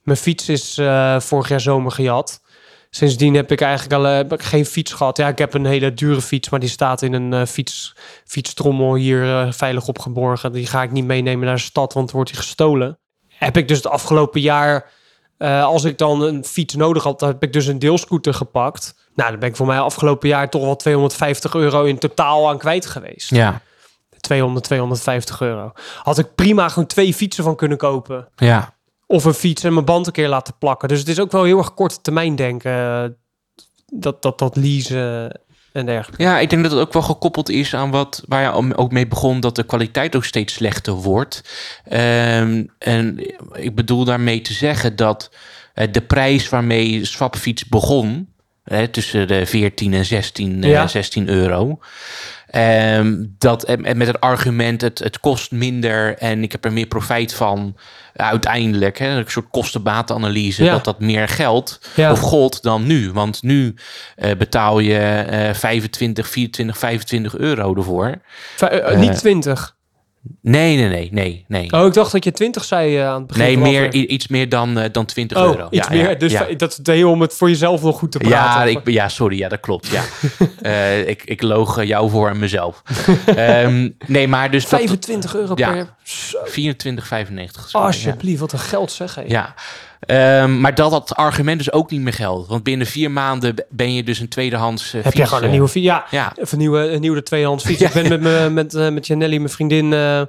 Mijn 0.02 0.18
fiets 0.18 0.48
is 0.48 0.78
uh, 0.78 1.20
vorig 1.20 1.48
jaar 1.48 1.60
zomer 1.60 1.92
gejat. 1.92 2.42
Sindsdien 2.90 3.34
heb 3.34 3.50
ik 3.52 3.60
eigenlijk 3.60 3.92
al 3.92 4.06
uh, 4.06 4.16
heb 4.16 4.32
ik 4.32 4.42
geen 4.42 4.66
fiets 4.66 4.92
gehad. 4.92 5.16
Ja, 5.16 5.28
ik 5.28 5.38
heb 5.38 5.54
een 5.54 5.66
hele 5.66 5.94
dure 5.94 6.20
fiets, 6.20 6.48
maar 6.48 6.60
die 6.60 6.68
staat 6.68 7.02
in 7.02 7.12
een 7.12 7.32
uh, 7.32 7.44
fiets, 7.44 7.96
fietstrommel 8.24 8.94
hier 8.94 9.52
veilig 9.52 9.88
opgeborgen. 9.88 10.52
Die 10.52 10.66
ga 10.66 10.82
ik 10.82 10.90
niet 10.90 11.04
meenemen 11.04 11.46
naar 11.46 11.56
de 11.56 11.62
stad, 11.62 11.92
want 11.92 12.10
wordt 12.10 12.30
die 12.30 12.38
gestolen. 12.38 12.98
Heb 13.28 13.56
ik 13.56 13.68
dus 13.68 13.76
het 13.76 13.86
afgelopen 13.86 14.40
jaar, 14.40 14.90
als 15.42 15.84
ik 15.84 15.98
dan 15.98 16.22
een 16.22 16.44
fiets 16.44 16.74
nodig 16.74 17.02
had, 17.02 17.20
heb 17.20 17.42
ik 17.42 17.52
dus 17.52 17.66
een 17.66 17.78
deelscooter 17.78 18.34
gepakt. 18.34 18.94
Nou, 19.14 19.30
dan 19.30 19.40
ben 19.40 19.48
ik 19.48 19.56
voor 19.56 19.66
mij 19.66 19.80
afgelopen 19.80 20.28
jaar 20.28 20.50
toch 20.50 20.62
wel 20.62 20.76
250 20.76 21.54
euro 21.54 21.84
in 21.84 21.98
totaal 21.98 22.48
aan 22.48 22.58
kwijt 22.58 22.86
geweest. 22.86 23.30
Ja. 23.30 23.60
200, 24.20 24.64
250 24.64 25.40
euro. 25.40 25.72
Had 26.02 26.18
ik 26.18 26.34
prima 26.34 26.68
gewoon 26.68 26.88
twee 26.88 27.14
fietsen 27.14 27.44
van 27.44 27.56
kunnen 27.56 27.78
kopen. 27.78 28.28
Ja. 28.36 28.74
Of 29.06 29.24
een 29.24 29.34
fiets 29.34 29.64
en 29.64 29.72
mijn 29.72 29.84
band 29.84 30.06
een 30.06 30.12
keer 30.12 30.28
laten 30.28 30.54
plakken. 30.58 30.88
Dus 30.88 30.98
het 30.98 31.08
is 31.08 31.20
ook 31.20 31.32
wel 31.32 31.44
heel 31.44 31.58
erg 31.58 31.74
korte 31.74 32.00
termijn 32.00 32.36
denken. 32.36 33.16
Dat, 33.86 34.22
dat, 34.22 34.38
dat 34.38 34.56
leasen 34.56 35.40
en 35.72 35.86
dergelijke. 35.86 36.22
Ja, 36.22 36.38
ik 36.38 36.50
denk 36.50 36.62
dat 36.62 36.72
het 36.72 36.80
ook 36.80 36.92
wel 36.92 37.02
gekoppeld 37.02 37.48
is 37.48 37.74
aan 37.74 37.90
wat 37.90 38.22
waar 38.28 38.42
je 38.42 38.76
ook 38.76 38.92
mee 38.92 39.06
begon, 39.06 39.40
dat 39.40 39.56
de 39.56 39.62
kwaliteit 39.64 40.16
ook 40.16 40.24
steeds 40.24 40.54
slechter 40.54 40.92
wordt. 40.92 41.42
Um, 41.92 42.70
en 42.78 43.18
ik 43.52 43.74
bedoel 43.74 44.04
daarmee 44.04 44.40
te 44.40 44.52
zeggen 44.52 44.96
dat 44.96 45.30
uh, 45.74 45.86
de 45.92 46.00
prijs 46.00 46.48
waarmee 46.48 47.04
Swapfiets 47.04 47.64
begon, 47.64 48.28
hè, 48.64 48.88
tussen 48.88 49.28
de 49.28 49.46
14 49.46 49.94
en 49.94 50.04
16, 50.04 50.62
Ja. 50.62 50.82
uh, 50.82 50.88
16 50.88 51.28
euro. 51.28 51.78
Um, 52.54 53.34
dat, 53.38 53.64
en 53.64 53.96
met 53.96 54.06
het 54.06 54.20
argument, 54.20 54.80
het, 54.80 54.98
het 54.98 55.20
kost 55.20 55.50
minder 55.50 56.18
en 56.18 56.42
ik 56.42 56.52
heb 56.52 56.64
er 56.64 56.72
meer 56.72 56.86
profijt 56.86 57.34
van. 57.34 57.76
Uiteindelijk, 58.16 58.98
hè, 58.98 59.08
een 59.08 59.24
soort 59.26 59.46
kostenbatenanalyse, 59.50 60.64
Ja. 60.64 60.72
dat 60.72 60.84
dat 60.84 61.00
meer 61.00 61.28
geld 61.28 61.80
Ja. 61.96 62.10
of 62.12 62.20
gold 62.20 62.62
dan 62.62 62.86
nu. 62.86 63.12
Want 63.12 63.42
nu 63.42 63.74
uh, 64.16 64.30
betaal 64.38 64.78
je 64.78 65.26
uh, 65.30 65.54
25, 65.54 66.28
24, 66.28 66.78
25 66.78 67.36
euro 67.36 67.74
ervoor. 67.76 68.14
V- 68.56 68.62
uh, 68.62 68.98
niet 68.98 69.18
20. 69.18 69.76
Nee, 70.42 70.76
nee, 70.76 70.88
nee, 70.88 71.08
nee, 71.12 71.44
nee. 71.48 71.72
Oh, 71.72 71.86
ik 71.86 71.92
dacht 71.92 72.12
dat 72.12 72.24
je 72.24 72.30
20 72.32 72.64
zei 72.64 72.98
uh, 72.98 73.08
aan 73.08 73.18
het 73.18 73.26
begin. 73.26 73.42
nee, 73.44 73.58
meer, 73.58 73.94
iets 73.94 74.28
meer 74.28 74.48
dan, 74.48 74.78
uh, 74.78 74.84
dan 74.92 75.04
20 75.04 75.38
Oh, 75.38 75.44
euro. 75.44 75.66
iets 75.70 75.86
ja, 75.88 75.92
meer. 75.94 76.08
Ja, 76.08 76.14
dus 76.14 76.32
ja. 76.32 76.46
dat 76.56 76.80
is 76.84 76.94
heel 76.94 77.10
om 77.10 77.20
het 77.20 77.34
voor 77.34 77.48
jezelf 77.48 77.82
nog 77.82 77.98
goed 77.98 78.12
te 78.12 78.18
Ja, 78.22 78.28
praten. 78.28 78.70
ik, 78.70 78.80
ja, 78.90 79.08
sorry, 79.08 79.38
ja, 79.38 79.48
dat 79.48 79.60
klopt. 79.60 79.86
Ja. 79.88 80.02
uh, 80.62 81.08
ik, 81.12 81.22
ik 81.24 81.42
loog 81.42 81.84
jou 81.84 82.10
voor 82.10 82.28
en 82.28 82.38
mezelf. 82.38 82.82
um, 83.36 83.96
nee, 84.06 84.28
maar 84.28 84.50
dus. 84.50 84.68
dat- 84.68 84.78
25 84.80 85.34
euro 85.36 85.52
Ja. 85.56 85.72
per... 85.72 85.94
Zo. 86.02 86.38
24,95. 86.44 87.70
Alsjeblieft, 87.72 88.40
wat 88.40 88.52
een 88.52 88.58
geld 88.58 88.92
zeg. 88.92 89.18
Ja. 89.26 89.54
Um, 90.06 90.60
maar 90.60 90.74
dat 90.74 90.90
dat 90.90 91.14
argument 91.14 91.58
dus 91.58 91.72
ook 91.72 91.90
niet 91.90 92.00
meer 92.00 92.12
geldt. 92.12 92.48
Want 92.48 92.62
binnen 92.62 92.86
vier 92.86 93.10
maanden 93.10 93.54
ben 93.68 93.94
je 93.94 94.02
dus 94.02 94.18
een 94.18 94.28
tweedehands 94.28 94.94
uh, 94.94 95.02
Heb 95.02 95.12
je 95.12 95.18
fiets, 95.18 95.28
gewoon 95.28 95.44
een 95.44 95.50
nieuwe 95.50 95.68
fiets? 95.68 95.86
Ja, 95.86 96.06
Ja, 96.10 96.32
een 96.34 96.58
nieuwe, 96.58 96.90
een 96.90 97.00
nieuwe 97.00 97.22
tweedehands 97.22 97.64
fiets. 97.64 97.80
Ja. 97.80 97.86
Ik 97.86 97.92
ben 97.94 98.08
met, 98.08 98.20
me, 98.20 98.50
met, 98.50 98.74
uh, 98.74 98.88
met 98.88 99.06
Janelli, 99.06 99.38
mijn 99.38 99.50
vriendin, 99.50 99.92
uh, 99.92 100.22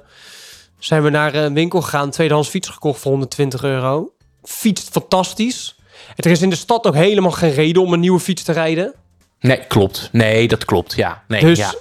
zijn 0.78 1.02
we 1.02 1.10
naar 1.10 1.34
een 1.34 1.54
winkel 1.54 1.82
gegaan. 1.82 2.10
Tweedehands 2.10 2.48
fiets 2.48 2.68
gekocht 2.68 3.00
voor 3.00 3.10
120 3.10 3.62
euro. 3.62 4.12
Fietst 4.42 4.88
fantastisch. 4.90 5.76
En 6.08 6.24
er 6.24 6.30
is 6.30 6.42
in 6.42 6.50
de 6.50 6.56
stad 6.56 6.86
ook 6.86 6.94
helemaal 6.94 7.30
geen 7.30 7.52
reden 7.52 7.82
om 7.82 7.92
een 7.92 8.00
nieuwe 8.00 8.20
fiets 8.20 8.42
te 8.42 8.52
rijden. 8.52 8.94
nee, 9.40 9.66
klopt. 9.66 10.08
Nee, 10.12 10.48
dat 10.48 10.64
klopt. 10.64 10.94
Ja, 10.94 11.22
nee, 11.28 11.40
dus 11.40 11.58
ja. 11.58 11.74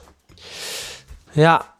ja, 1.31 1.73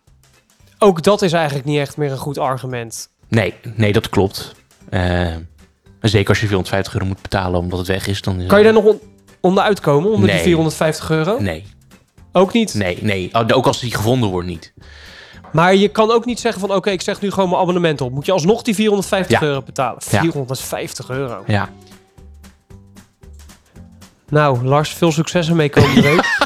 ook 0.78 1.04
dat 1.04 1.22
is 1.22 1.34
eigenlijk 1.34 1.66
niet 1.66 1.80
echt 1.80 1.98
meer 1.98 2.12
een 2.12 2.18
goed 2.18 2.38
argument. 2.38 3.10
Nee, 3.28 3.54
nee, 3.76 3.94
dat 3.94 4.10
klopt. 4.10 4.56
Uh, 4.90 5.36
zeker 6.10 6.30
als 6.30 6.40
je 6.40 6.46
450 6.48 6.94
euro 6.94 7.06
moet 7.06 7.22
betalen 7.22 7.60
omdat 7.60 7.80
het 7.80 7.88
weg 7.88 8.08
is. 8.08 8.22
Dan 8.22 8.40
is 8.42 8.48
Kan 8.48 8.58
je 8.58 8.64
daar 8.64 8.74
nog 8.74 8.84
on 8.84 9.00
onderuit 9.42 9.80
komen, 9.80 10.10
onder 10.12 10.26
Nee. 10.26 10.36
die 10.36 10.44
450 10.44 11.10
euro? 11.10 11.40
Nee, 11.40 11.66
Ook 12.32 12.54
niet. 12.54 12.74
nee, 12.74 12.98
nee. 13.02 13.30
Oh, 13.34 13.42
Ook 13.58 13.66
als 13.68 13.80
die 13.80 13.96
gevonden 13.96 14.30
wordt 14.30 14.48
niet. 14.48 14.74
Maar 15.52 15.76
je 15.76 15.88
kan 15.88 16.12
ook 16.12 16.26
niet 16.26 16.40
zeggen 16.40 16.62
van 16.62 16.72
oké, 16.76 16.90
ik 16.90 17.02
zeg 17.02 17.22
nu 17.22 17.32
gewoon 17.32 17.50
mijn 17.50 17.62
abonnement 17.62 18.02
op. 18.02 18.12
Moet 18.12 18.26
je 18.26 18.32
alsnog 18.32 18.62
die 18.62 18.76
450 18.76 19.40
Ja. 19.40 19.46
euro 19.46 19.62
betalen? 19.62 20.02
Ja. 20.10 20.20
450 20.22 21.10
euro. 21.10 21.44
Ja. 21.48 21.70
Nou, 24.30 24.64
Lars, 24.66 24.90
veel 24.90 25.12
succes 25.12 25.50
ermee 25.50 25.70
komende 25.70 26.02
week. 26.10 26.38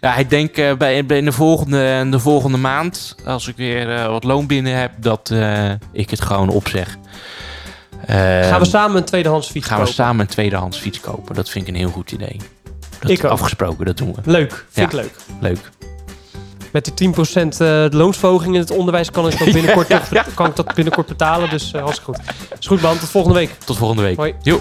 Ja, 0.00 0.16
ik 0.16 0.30
denk 0.30 0.56
uh, 0.56 0.74
bij, 0.74 1.06
bij 1.06 1.20
de, 1.20 1.32
volgende, 1.32 2.06
de 2.10 2.18
volgende 2.18 2.58
maand, 2.58 3.16
als 3.24 3.48
ik 3.48 3.56
weer 3.56 3.88
uh, 3.98 4.06
wat 4.06 4.24
loon 4.24 4.46
binnen 4.46 4.76
heb, 4.76 4.92
dat 4.98 5.30
uh, 5.32 5.70
ik 5.92 6.10
het 6.10 6.20
gewoon 6.20 6.48
opzeg. 6.48 6.96
Gaan 8.06 8.60
we 8.60 8.66
samen 8.66 8.96
een 8.96 9.04
tweedehands 9.04 9.50
fiets 9.50 9.66
gaan 9.66 9.76
kopen? 9.76 9.92
we 9.94 9.98
samen 10.02 10.20
een 10.20 10.26
tweedehands 10.26 10.78
fiets 10.78 11.00
kopen. 11.00 11.34
Dat 11.34 11.48
vind 11.48 11.66
ik 11.68 11.74
een 11.74 11.80
heel 11.80 11.90
goed 11.90 12.12
idee. 12.12 12.36
Dat 13.00 13.10
Ik 13.10 13.24
afgesproken, 13.24 13.86
dat 13.86 13.96
doen 13.96 14.14
we. 14.14 14.30
Leuk, 14.30 14.50
vind 14.70 14.92
Ja. 14.92 14.98
ik 14.98 15.04
leuk. 15.04 15.14
Leuk. 15.40 15.70
Met 16.72 16.92
die 16.96 17.12
10% 17.14 17.58
uh, 17.58 17.84
loonsverhoging 17.90 18.54
in 18.54 18.60
het 18.60 18.70
onderwijs 18.70 19.10
kan 19.10 19.28
ik 19.28 19.38
dat 19.38 19.52
binnenkort, 19.52 19.88
Kan 20.34 20.46
ik 20.46 20.56
dat 20.56 20.74
binnenkort 20.74 21.06
betalen. 21.06 21.50
Dus 21.50 21.72
uh, 21.72 21.82
hartstikke 21.82 22.12
goed. 22.12 22.34
Is 22.58 22.66
goed 22.66 22.80
man, 22.80 22.98
tot 22.98 23.08
volgende 23.08 23.38
week. 23.38 23.50
Tot 23.64 23.76
volgende 23.76 24.02
week. 24.02 24.16
Hoi. 24.16 24.34
Jo. 24.42 24.60